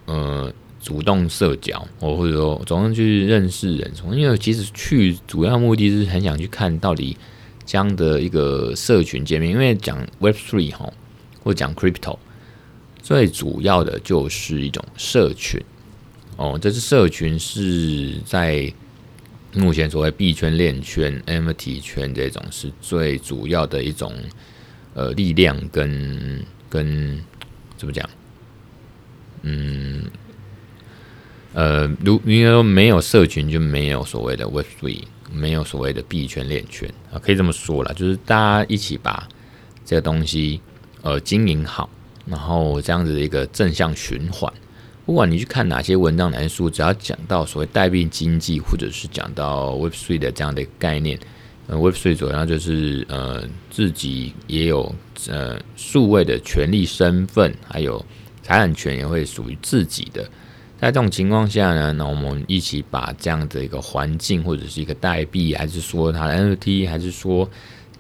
[0.06, 7.18] 呃主动社交，我或者说总是去认识人，因为其实去主要目的是很想去看到底
[7.66, 10.92] 这样的一个社群界面，因为讲 Web Three 哈，
[11.44, 12.18] 或讲 Crypto，
[13.02, 15.62] 最主要的就是一种社群。
[16.38, 18.72] 哦，这是社群是在
[19.54, 24.14] 目前所谓币圈、链圈、NFT 圈这种是最主要的一种
[24.94, 27.22] 呃力量跟跟
[27.80, 28.08] 怎么讲？
[29.44, 30.04] 嗯，
[31.54, 39.26] 呃，如因为没有社群就没有所谓的 Web3，没有所谓的币圈、链圈啊，可以这么说啦，就是大家一起把
[39.86, 40.60] 这个东西
[41.04, 41.90] 呃经营好，
[42.26, 44.52] 然后这样子的一个正向循环。
[45.06, 51.18] 不管你去看哪些文章、哪些书，只要讲到所谓代币经济，或者是讲到 Web3 的这样的概念，
[51.70, 54.94] 嗯，Web3 主要就是呃自己也有
[55.30, 58.04] 呃数位的权利身份，还有
[58.42, 60.24] 财产权也会属于自己的。
[60.80, 67.50] 在这种情况下呢，那我们一起把这样的一个环境，或者是一个代币，还是说它的 NFT，还是说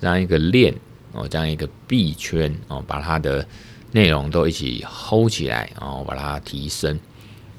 [0.02, 0.74] 这样一个链
[1.12, 3.46] 哦，这样一个币圈哦，把它的。
[3.92, 7.00] 内容都一起 hold 起来，然后把它提升。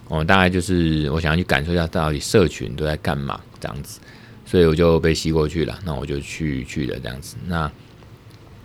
[0.07, 3.99] 哦，大概就是我想要去感受一下到底社群都在干嘛这样子，
[4.51, 5.79] 所以我就被吸过去了。
[5.85, 7.37] 那我就去去了这样子。
[7.47, 7.71] 那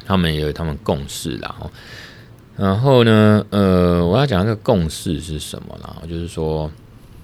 [0.06, 1.56] 他们也有他们共识啦，
[2.58, 6.08] 然后呢，呃，我要讲这个共识是什么呢？
[6.10, 6.72] 就是说，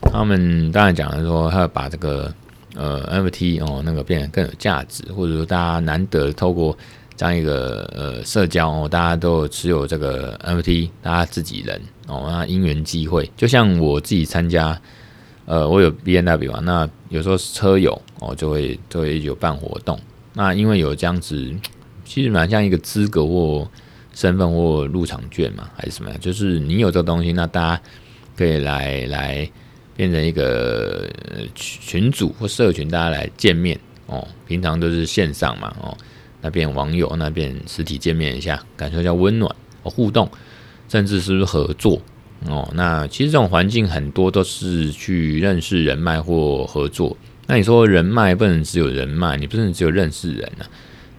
[0.02, 2.32] 他们当然讲的说，他要把这个
[2.76, 6.78] 呃 NFT 哦那个变得更有价值，或者说大家难得透过。
[7.17, 14.82] 这样一个呃社交哦，大家都持有这个 NFT，大家自己人哦，那因缘际会，就像我自己参加，
[15.45, 19.99] 呃，我有 B N W 啊，那有时候车友哦就会就会有办活动，
[20.34, 21.54] 那因为有这样子，
[22.06, 23.67] 其实蛮像一个资格或
[24.13, 27.82] 身份或入场券嘛，还是什么样，就是你有这个东西，那大家
[28.38, 29.49] 可以来来
[29.95, 31.10] 变成一个
[31.56, 35.97] 群组或社群，大家来见面哦，平常都是线上嘛哦。
[36.41, 40.30] 那边网友那边实体见面一下，感受一下温暖哦互动，
[40.89, 42.01] 甚至是不是合作
[42.47, 42.69] 哦？
[42.73, 47.15] 那其实这种环境很多都是去认识人脉或合作。
[47.47, 50.63] 那你说人脉不能只有人脉，你不能只有认识人啊，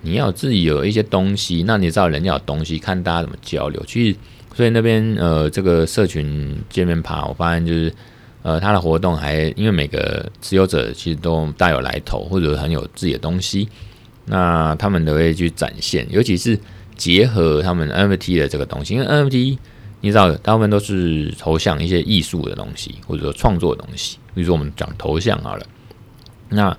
[0.01, 1.63] 你要自己有一些东西。
[1.67, 3.83] 那你知道人家有东西，看大家怎么交流。
[3.87, 4.17] 其实，
[4.55, 7.93] 所以那边呃，这个社群见面趴，我发现就是
[8.43, 13.69] 呃，他的活动还因为每个持有者其实都大有来头，或者很有自己的东西。
[14.25, 16.59] 那他们都会去展现，尤其是
[16.97, 19.59] 结合他们 NFT 的这个东西，因为 NFT
[20.03, 24.19] 你知道，大部分都是头像一些艺术的东西，或者说创作的东西。
[24.35, 25.67] 比如说我们讲头像好了，
[26.51, 26.77] 那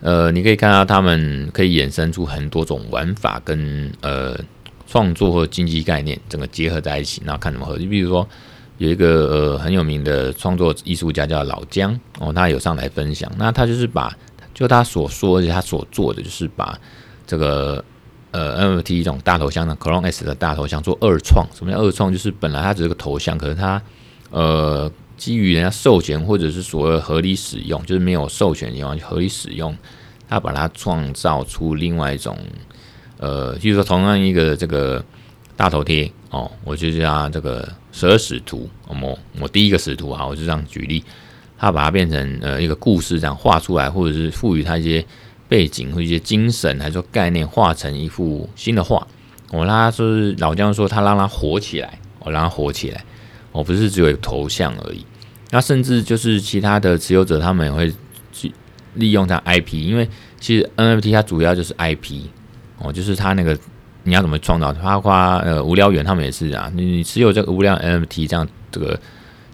[0.00, 4.38] 呃，你可以看到他们可以衍生出很多种玩法跟呃
[4.86, 7.78] 创作和经济概念，整个结合在一起，那看怎么合。
[7.78, 8.28] 就比如说
[8.76, 14.14] 有一个呃很有名的创作艺术家叫老姜哦，他有上来分享，那他就是把。
[14.54, 16.76] 就他所说，而且他所做的就是把
[17.24, 17.84] 这个
[18.38, 21.44] 呃 NFT 一种大头像的 Clone X 的大头像做二创。
[21.54, 22.12] 什么叫二创？
[22.12, 23.82] 就是本来它只是个头像，可是它
[24.30, 29.76] 呃基于人家授权或者是所谓合理使用，就是没有授权情况下合理使用，
[30.28, 32.38] 他把它创造出另外一种
[33.18, 35.04] 呃，就是说同样一个这个
[35.56, 41.02] 大头贴哦，我就叫这个蛇使徒，我我第一个使徒哈，我就这样举例。
[41.60, 45.04] 他把它变成呃一个故事这样画出来，或者是赋予它一些
[45.48, 49.06] 背景或一些精神，还说概念，画成一幅新的画。
[49.50, 50.06] 我让他说
[50.38, 53.04] 老将说他让它火起来，我让它火起来。
[53.50, 55.04] 我不是只有头像而已。
[55.50, 57.92] 那甚至就是其他的持有者，他们也会
[58.30, 58.52] 去
[58.94, 60.06] 利用它 IP，因为
[60.38, 62.26] 其实 NFT 它主要就是 IP
[62.78, 63.58] 哦，就是它那个
[64.04, 64.72] 你要怎么创造？
[64.74, 69.00] 花花呃无聊猿他们也是啊，你持有这个无聊 NFT 这样这个。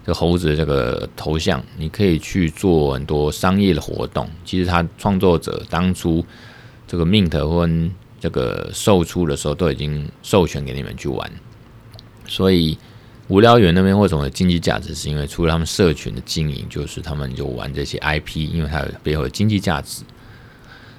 [0.05, 4.29] 这猴子的这个头像，你可以去做很多商业的活动。
[4.43, 6.23] 其实他创作者当初
[6.87, 7.67] 这个 mint 或
[8.19, 11.31] 这个售出的时候，都已经授权给你们去玩。
[12.27, 12.77] 所以
[13.27, 14.93] 无聊猿那边为什么有经济价值？
[14.93, 20.03] 是因为除了他们社群的经营，就是他们就玩这些 IP，因为它有背后的经济价值。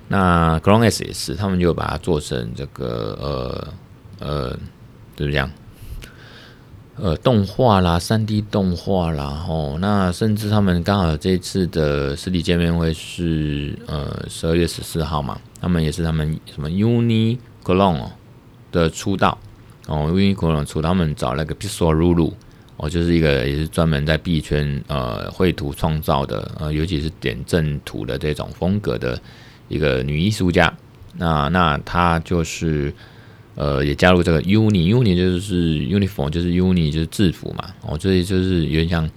[0.08, 3.16] 那 Clone X 也是，他们就把它做成这个
[4.20, 4.58] 呃呃，
[5.16, 5.50] 就是这样。
[6.98, 18.02] 呃，动画啦，三 D 动画啦，吼，那甚至他们刚好这次的实体见面会是呃十二月十四号嘛，他们也是他们什么 Uni c l o n
[18.72, 19.36] 的出道
[19.86, 22.32] 哦，Uni c l o n 出道，他们找那个 Pixel Lulu
[22.78, 29.20] 哦，就是一个也是专门在币圈呃绘图创造的呃，尤其是点阵图的这种风格的
[29.68, 30.72] 一个女艺术家，
[31.18, 32.90] 那那她就是。
[33.56, 39.10] 呃，也加入这个 uni，uni 就是 uniform，就是 uni 就是制服嘛，哦，所以就是有点像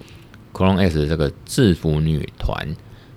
[0.52, 2.66] Clone X 的这个制服女团，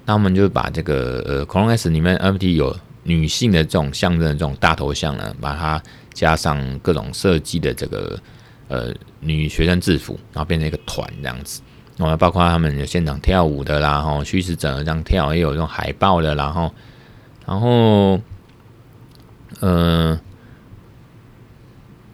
[0.05, 5.81] 那我们就把这个呃 Clone X 里面 NFT 有女性的这种象征的这种大头像呢，把它
[6.13, 8.19] 加上各种设计的这个
[8.67, 11.61] 呃女学生制服，然后变成一个团这样子，
[11.99, 16.73] 哦，包括他们有现场跳舞的啦，哈，虚实整合这样跳，也有这种海报的，然后，
[17.45, 18.19] 然后，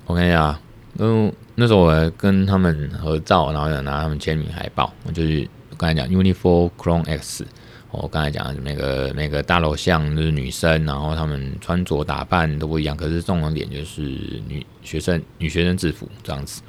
[0.09, 0.15] 嗯、呃。
[0.15, 0.59] OK 啊，
[0.97, 4.91] 嗯，那时候我还跟他们合照，然后有拿他们签名海报。
[5.05, 7.45] 我就是刚才讲 Uni4 Clone X，
[7.91, 14.01] 我刚才讲的每个每个大楼像就是女生，然后他们穿着打扮都不一样，可是重点就是
[14.47, 16.61] 女学生女学生制服这样子。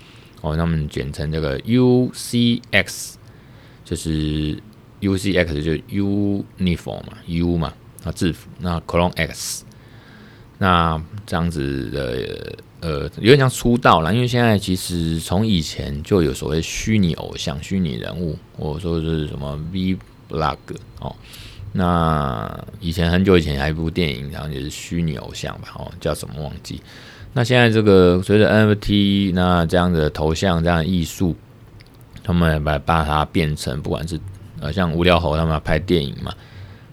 [0.43, 3.15] 哦，他们简称这个 UCX，
[3.85, 4.57] 就是
[5.01, 7.73] UCX 就是 Uniform 嘛，U 嘛，
[8.05, 9.65] 啊制服，那 Clone X，
[10.59, 12.59] 那这样子的。
[12.81, 20.57] 呃，有点像出道了，因为现在其实从以前就有所谓虚拟偶像、虚拟人物，或者说是什么 Vlog
[21.01, 21.15] 哦。
[21.73, 26.81] 那以前很久以前还有一部电影，然后也是虚拟偶像吧，哦，叫什么忘记。
[27.33, 31.37] 那现在这个随着 NFT 那这样的头像、这样的艺术，
[32.25, 34.19] 他们把把它变成，不管是
[34.59, 36.35] 呃像无聊猴他们要拍电影嘛。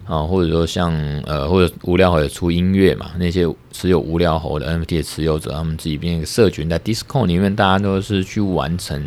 [0.07, 0.93] 啊，或者说像
[1.25, 9.03] 呃，或者无聊猴也出音乐嘛，那些持有无聊猴的 NFT 的持有者，他们自己变一个社群，在 Discord 里面，大家都是去完成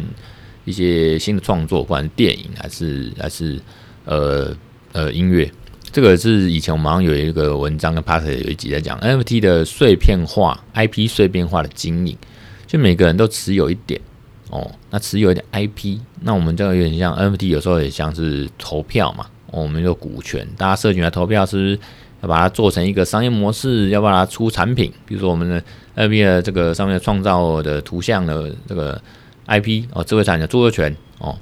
[0.67, 3.59] 一些新的创作，不管是电影还是还是
[4.05, 4.55] 呃
[4.93, 5.51] 呃音乐。
[5.91, 12.17] 这个是以前我们好像有一个文章跟 part 有一集在讲 NFT 的碎片化 IP 碎片化的经营，
[12.67, 14.01] 就每个人都持有一点
[14.51, 19.27] 哦，那持有一点 IP，那我们就有点像 NFT，有时候也像是投票嘛。
[19.51, 21.79] 我们有股权，大家社群来投票，是
[22.23, 23.89] 要把它做成一个商业模式？
[23.89, 25.63] 要把它出产品，比如说我们的
[25.97, 29.01] NFT 的这个上面创造的图像的这个
[29.47, 31.37] IP 哦，智慧产的著作权哦，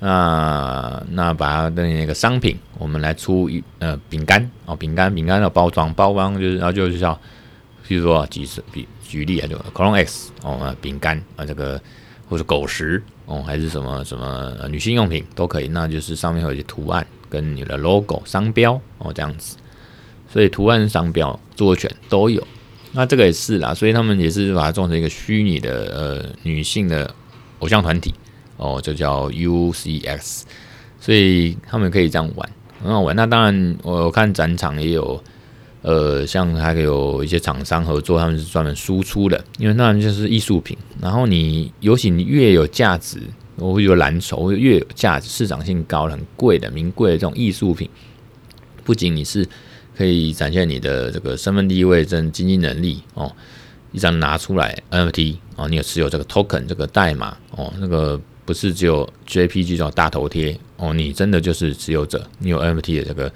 [0.00, 7.18] 那那把它当成一个商品，我们来出一呃饼干哦，饼干饼干的包装包装就是然后就是叫，
[7.86, 11.80] 比如说举举比举例啊，就 Clone X 哦，饼干啊这个
[12.28, 17.06] 或者狗食哦，还是什么什么女性用品都可以，那就是上面会有一些图案。
[17.28, 19.56] 跟你的 logo 商标哦，这样子，
[20.32, 22.46] 所以图案商标著作权都有。
[22.92, 27.12] 那这个也是啦，所以他们也是把它做成一个虚拟的呃女性的
[27.58, 28.14] 偶像团体
[28.58, 30.42] 哦，就叫 UCX。
[31.00, 32.48] 所以他们可以这样玩，
[32.80, 33.14] 很好玩。
[33.16, 35.20] 那当然，我看展场也有
[35.86, 40.76] 呃，像还有一些厂商合作，他们是专门输出的，因为那就是艺术品。
[41.00, 43.20] 然后你尤其你越有价值。
[43.58, 47.88] 我会有蓝筹，越有价值、市场性高、很贵的、名贵的这种艺术品，
[48.84, 49.48] 不仅你是
[49.96, 53.34] 可以展现你的这个身份地位、这经济能力哦，
[53.92, 63.32] 一张拿出来 NFT 哦，你有持有这个 token 这个代码哦，那个不是只有 JPG 这种大头贴哦，你真的就是持有者，你有 NFT 的这个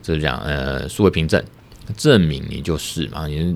[0.00, 1.42] 就是讲呃数位凭证
[1.96, 3.54] 证明你就是嘛，你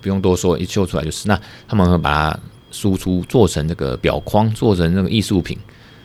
[0.00, 1.26] 不用多说，一秀出来就是。
[1.28, 2.40] 那他们会把它
[2.70, 5.58] 输出做成这个表框，做成那个艺术品。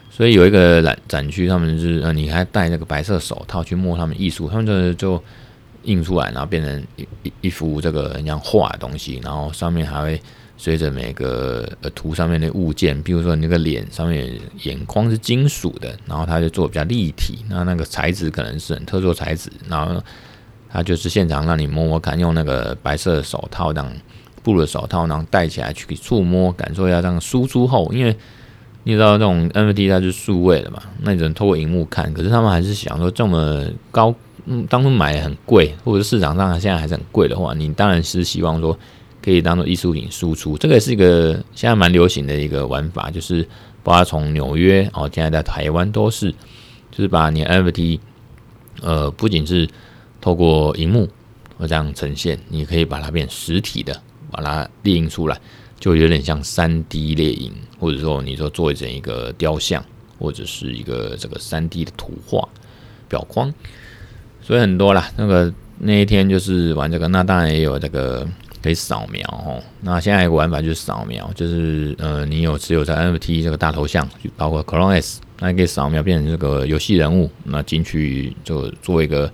[0.10, 5.24] 所以有一个展展区，他们就是呃，你还戴那个白色手套去摸他们艺术，他们就就
[5.84, 6.84] 印出来，然后变成
[7.24, 10.22] 一一幅这个很像画的东西，然后上面还会
[10.58, 20.04] 随着每个图上面的物件，比如说你那个脸上面眼眶是金属的，然后它就做比较立体，那那个材质可能是很特殊材质，然后
[20.72, 23.92] 它就是现场让你摸摸看，用那个白色手套，这样
[24.44, 28.16] 布的手套，然后戴起来去触摸，感受一下这样输出后，因为。
[28.84, 30.82] 你知道这种 NFT 它是数位的嘛？
[31.02, 34.12] 那你只能透过荧幕看，可是他们还是想说这么高，
[34.46, 38.76] 嗯，当初买很贵，或者市场上现在还是很贵的话，你当然是希望说
[39.24, 40.58] 可以当做艺术品输出。
[40.58, 43.48] 这个是一个现在蛮流行的一个玩法，就是
[43.84, 46.32] 包括从纽约哦，现在在台湾都是，
[46.90, 48.00] 就是把你 NFT，
[48.82, 49.70] 呃，不仅是
[50.22, 51.10] 透过荧幕
[51.58, 54.00] 或这样呈现，你可以把它变实体的，
[54.32, 55.38] 把它列印出来。
[55.80, 59.84] 就有点像三 D 列印，或者说你说做成一个雕像，
[60.20, 62.48] 或者是一个这个三 D 的图画
[63.10, 63.52] 表框，
[64.44, 65.10] 所以很多啦。
[65.18, 68.28] 那个那一天就是玩这个，那当然也有这个
[68.62, 69.60] 可以扫描哦。
[69.82, 79.34] 那现在一个玩法就是扫描，就是呃，你有持有在 NFT 这个大头像，就包括 Clone S，那你可以扫描变成这个游戏人物，那进去就做一个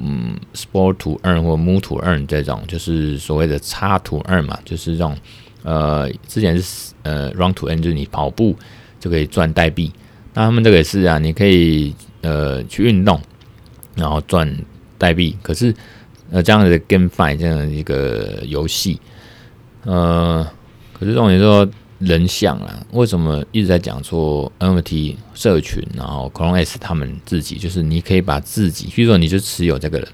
[0.00, 5.16] 嗯 Sport to Earn 或 Move to Earn 这种，就是所谓的差 to Earn 嘛，就是这种。
[5.64, 8.56] 呃，之前是呃，run to earn 就是你跑步
[8.98, 9.92] 就可以赚代币。
[10.34, 13.20] 那他们这个也是啊，你可以呃去运动，
[13.94, 14.52] 然后赚
[14.98, 15.36] 代币。
[15.40, 15.72] 可是
[16.32, 19.00] 呃这样的 GameFi 这样的一个游戏，
[19.84, 20.44] 呃，
[20.92, 21.64] 可是这种你说
[22.02, 30.06] 人像啊，为什么一直在讲说 NFT 社群，然后 CloneX 他们自己，就是你可以把自己，比如说你就持有这个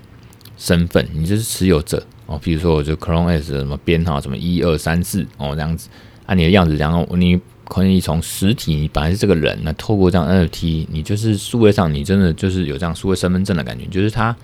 [0.57, 2.05] 身份，你就是持有者。
[2.26, 5.89] 哦，比如说我就 Clone S 什么编号什么一二三四哦这样子，
[6.26, 14.36] 按、你的样子，然后你可以从实体你本来是这个人，那透过这样 NFT，你就是数位上你真的就是有这样数位身份证的感觉，就是他，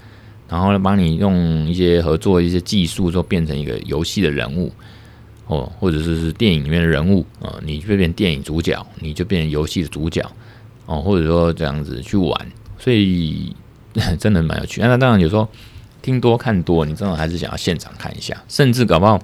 [0.49, 4.72] 然后呢帮你用一些合作一些技术，就变成一个游戏的人物
[5.47, 10.24] 哦，或者是是电影里面的人物啊、哦，你就变电影主角，你就变成游戏的主角
[10.86, 12.47] 哦，或者说这样子去玩，
[12.78, 13.55] 所以
[14.18, 14.80] 真的蛮有趣。
[14.80, 15.49] 那当然有时候。
[16.05, 19.18] 听多看多，你真的还是想要现场看一下，甚至搞不好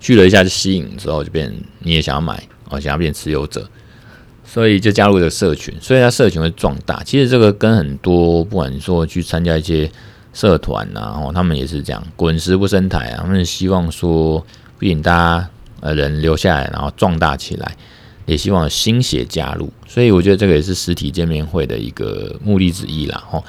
[0.00, 1.48] 去了一下就吸引之后，就变
[1.78, 3.70] 你也想要买哦，想要变持有者，
[4.42, 7.04] 所以就加入这个社群，所以它社群会壮大。
[7.04, 9.88] 其实这个跟很多不管说去参加一些
[10.32, 14.44] 社团啊，哦，他们也是这样，滚石不生台啊，他们希望说
[14.80, 17.76] 不仅大家呃人留下来，然后壮大起来，
[18.26, 19.72] 也希望新血加入。
[19.86, 23.44] 所以我觉得这个也是实体见面会的一个目的之一啦，哦，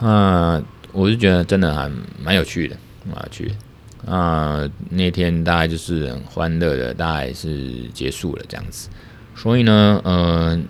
[0.00, 0.64] 嗯。
[0.92, 1.88] 我是觉得真的还
[2.20, 4.68] 蛮有趣的，蛮有趣的啊！
[4.88, 8.88] 那天大概就是很欢乐的，大概是结束了这样子。
[9.36, 10.60] 所以呢，呃，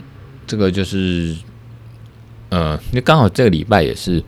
[0.47, 1.35] 这个就是
[2.51, 4.23] 呃，因为刚好这个礼拜也是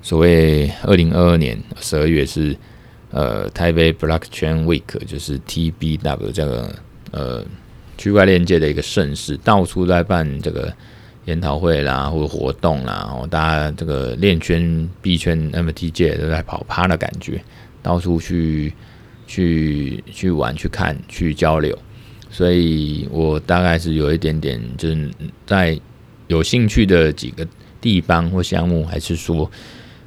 [0.00, 2.56] 所谓二零二二年十二月是
[3.14, 6.74] 呃台北 block 圈 Week，就是 TBW 这个
[7.12, 7.44] 呃
[7.96, 10.70] 区块链界的一个盛事，到处在办这个。
[11.26, 17.42] 研讨会啦，或者活动啦，哦，大家这个链圈、币圈、M T 界都在跑趴的感觉，
[17.82, 18.70] 到处去
[19.26, 21.74] 去去玩、去看、去交流，
[22.30, 25.10] 所以我大概是有一点点，就是
[25.46, 25.80] 在
[26.26, 27.48] 有兴趣的几个
[27.80, 29.50] 地方或项目，还是说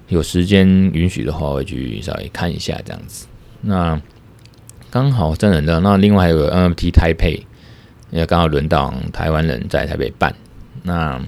[0.07, 3.27] 有时间允许的话，会去稍微看一下这样子。
[3.61, 4.01] 那
[4.89, 7.45] 刚好真的的，那另外还有个 NFT 台北，
[8.11, 10.33] 也刚好轮到台湾人在台北办。
[10.83, 11.21] 那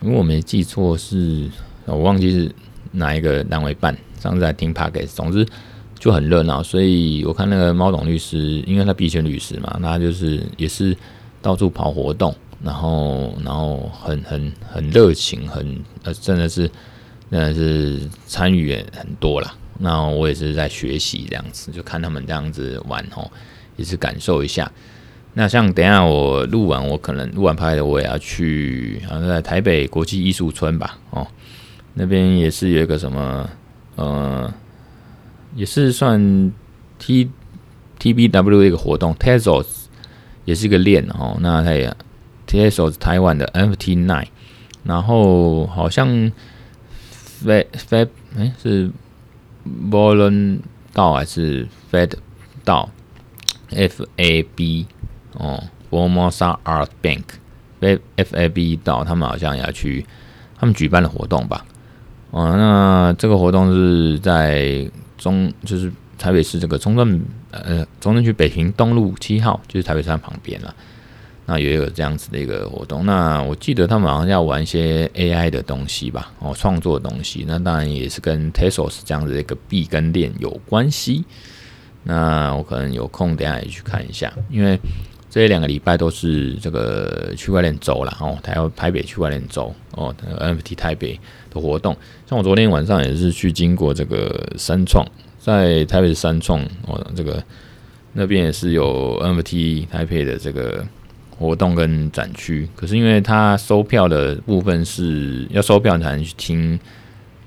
[0.00, 1.48] 如果我没记错，是
[1.86, 2.54] 我忘记是
[2.92, 3.96] 哪一个单位办。
[4.20, 5.44] 上次在听 Podcast，总之
[5.98, 6.62] 就很热闹。
[6.62, 10.96] 所以我看那个猫董律师，因为他必选律师嘛，他就是也是
[11.40, 16.70] 到处跑活动，然后然后很很很热情，很呃真的是
[17.32, 19.54] 真的是参与也很多啦。
[19.78, 23.28] 那我也是在学习这样子，就看他们这样子玩哦，
[23.76, 24.70] 也是感受一下。
[25.34, 31.26] 那像等一下我录完，我可能录完拍的，我也要去，好像在台北国际艺术村吧，哦，
[31.94, 33.48] 那边也是有一个什么，
[33.96, 34.52] 呃，
[35.56, 36.52] 也是算
[36.98, 37.30] T
[37.98, 39.66] T B W 的一个活动，Tezos
[40.44, 41.96] 也是一个链哦，那它也
[42.46, 44.26] Tezos 台湾的 NFT Nine，
[44.84, 46.30] 然后好像
[47.44, 48.90] Fab Fab 哎是
[49.90, 50.60] Bolon
[50.92, 52.12] 道还是 Fed
[52.64, 52.88] 道
[53.70, 54.86] F A B
[55.34, 60.04] 哦，Formosa Art Bank，F F A B 到他们好像要去，
[60.58, 61.64] 他们举办的活动吧。
[62.30, 70.74] 哦，那这个活动是在中，就是台北市这个中正呃中正区北平东路七号，就是台北山旁边了。
[71.46, 73.04] 那也有这样子的一个活动。
[73.04, 77.44] 那我记得他们好像要玩一些 AI 的东西吧，哦，创作的东西。
[77.46, 81.24] 那当然也是跟 t e s o s 这样子的一个币跟链有关系。
[82.04, 84.76] 那我可能有空等下也去看一下，因为
[85.30, 91.18] 这两个礼拜都是这个区块链周啦，哦，台湾台北区块链周哦，NFT 台北
[91.48, 91.96] 的活动。
[92.28, 95.06] 像我昨天晚上也是去经过这个三创，
[95.38, 97.42] 在台北的三创哦，这个
[98.12, 100.84] 那边也是有 NFT 台北的这个
[101.42, 102.68] 活动跟展区。
[102.76, 106.78] 可是因为它收票的部分是要收票才能去听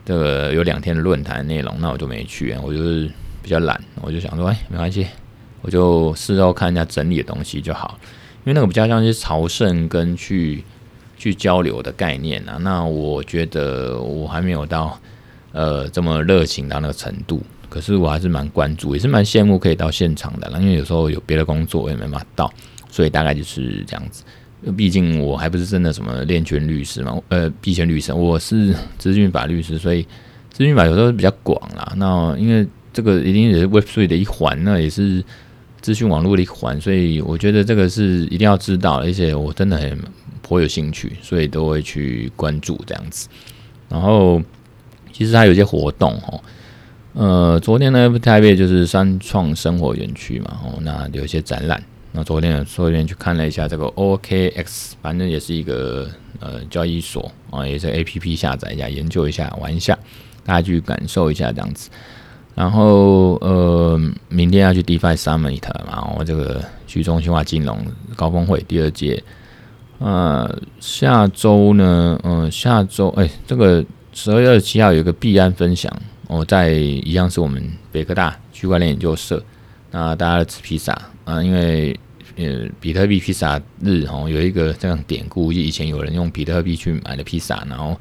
[0.04, 3.10] 这个有两天的论坛内容，那我就没去，我就是。
[3.46, 5.06] 比较懒，我就想说，哎，没关系，
[5.62, 8.00] 我就事后看一下整理的东西就好，
[8.44, 10.64] 因为那个比较像是朝圣跟去
[11.16, 12.58] 去交流的概念啊。
[12.62, 15.00] 那我觉得我还没有到
[15.52, 17.40] 呃这么热情到那个程度，
[17.70, 20.58] 可是我还是蛮关注，也是蛮羡慕可以到现场的啦。
[20.58, 22.52] 因为有时候有别的工作我也没办法到，
[22.96, 24.24] 所以大概就是这样子。
[24.78, 30.02] 毕竟我还不是真的什么链圈律师嘛，呃，币圈律师，我是资讯法律师，所以
[30.50, 31.94] 资讯法有时候比较广啦。
[31.98, 35.22] 那因为这个一定也是 Web3 的一环，那也是
[35.82, 40.00] 资讯网络的一环，所以我觉得这个是一定要知道，而且我真的很
[40.42, 43.28] 颇有兴趣，所以都会去关注这样子。
[43.90, 44.42] 然后
[45.12, 46.42] 其实还有一些活动哦，
[47.14, 51.84] 呃，昨天呢台北就是三创生活园区嘛，哦，那有一些展览。
[52.16, 56.10] 那昨天昨天去看了一下这个 OKX，反正也是一个
[56.40, 60.00] 呃交易所啊，也是 APP 下载一下，研究一下，玩一下，
[60.46, 61.90] 大家去感受一下这样子。
[62.56, 64.00] 然后呃，
[64.30, 67.78] 明天要去 DeFi Summit 嘛，我这个去中心化金融
[68.16, 69.22] 高峰会第二届。
[70.00, 75.92] 呃，下周呢，嗯、下周哎，这个十二月二十七号有一个币安分享，
[76.28, 77.62] 我、哦、在一样是我们
[77.92, 79.44] 北科大区块链研究社。
[79.92, 80.94] 那大家吃披萨
[81.24, 81.98] 啊，因为
[82.38, 87.98] 呃，比特币披萨日哦，有一个这样典故，就以前有人用比特币去买了披萨，然后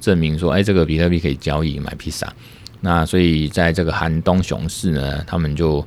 [0.00, 2.32] 证明说，哎，这个比特币可以交易买披萨。
[2.80, 5.86] 那所以在这个寒冬熊市呢，他们就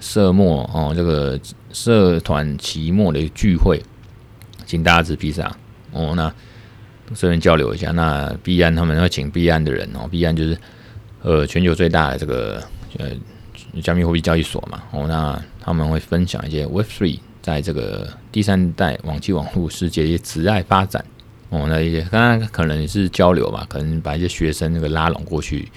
[0.00, 1.38] 社末哦，这个
[1.72, 3.82] 社团期末的聚会，
[4.64, 5.54] 请大家吃披萨
[5.92, 6.14] 哦。
[6.14, 6.32] 那
[7.14, 7.90] 顺便交流一下。
[7.90, 10.58] 那币安他们要请币安的人哦，币安就是
[11.22, 12.62] 呃全球最大的这个
[12.98, 13.10] 呃
[13.80, 15.06] 加密货币交易所嘛哦。
[15.06, 21.04] 那他们会分享一些 Web Three 在这个第三代网际网络世界一些职涯发展
[21.50, 21.66] 哦。
[21.68, 25.68] 那一些刚刚可能是交流吧，可能把一些学生那个拉拢过去。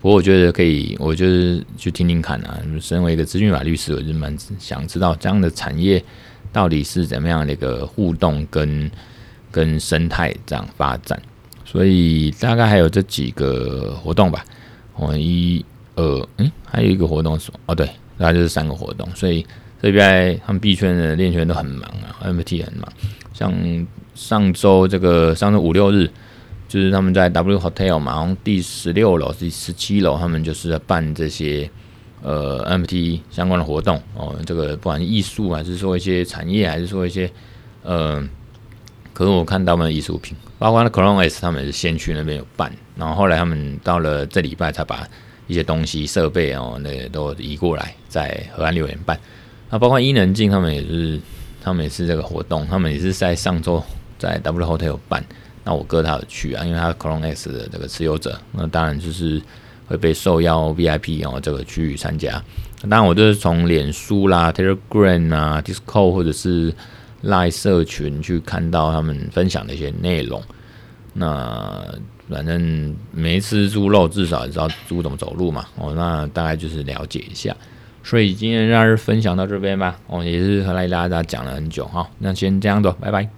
[0.00, 2.60] 不过我觉得可以，我就是去听听看啊。
[2.80, 6.02] 身为一个资讯法律师，我就蛮想知道这样的产业
[6.52, 8.88] 到底是怎么样的一个互动跟
[9.50, 11.20] 跟生态这样发展。
[11.64, 14.44] 所以大概还有这几个活动吧。
[14.94, 15.64] 哦，一、
[15.98, 17.86] 二，嗯，还有一个活动是哦，对，
[18.16, 19.08] 大概就是三个活动。
[19.14, 19.44] 所以
[19.82, 22.90] 这边他们币圈的链圈都很忙啊，MT 很忙。
[23.32, 23.52] 像
[24.14, 26.10] 上周这个上周五六日。
[26.68, 31.66] 就是他们在 W Hotel 嘛，然后第十六楼、第十七楼，他们就是在办这些
[32.20, 34.36] 呃 MT 相关的活动哦。
[34.44, 37.30] 这个不管是艺术还是说一些产业，还是说一些
[37.82, 38.22] 呃，
[39.14, 45.08] 可是我看到他们的艺术品，包括那 CloneX 他们也是先去那边有办，然后后来他们到了这礼拜才把
[45.48, 49.18] 一些东西设备哦，那都移过来，在河岸留言办。
[49.68, 51.20] 那包括伊能静他们也是，
[51.60, 53.82] 他们也是这个活动，他们也是在上周
[54.18, 55.24] 在 W Hotel 办。
[55.64, 59.42] 那我哥他有去啊，因为他是 CloneX 的这个持有者，那当然就是
[59.86, 62.42] 会被受邀 VIP 哦，这个去参加。
[62.82, 66.72] 当然我就是从脸书啦、Telegram 啊、Discord 或者是
[67.24, 70.42] Line 社群去看到他们分享的一些内容。
[71.12, 71.84] 那
[72.30, 75.64] 反正没吃猪肉，至少也知道猪怎么走路嘛。
[75.76, 77.56] 哦，那大概就是了解一下。
[78.04, 79.98] 所以今天让人分享到这边吧。
[80.06, 82.08] 哦，也是和来大家讲了很久哈。
[82.18, 83.28] 那先这样子，拜拜。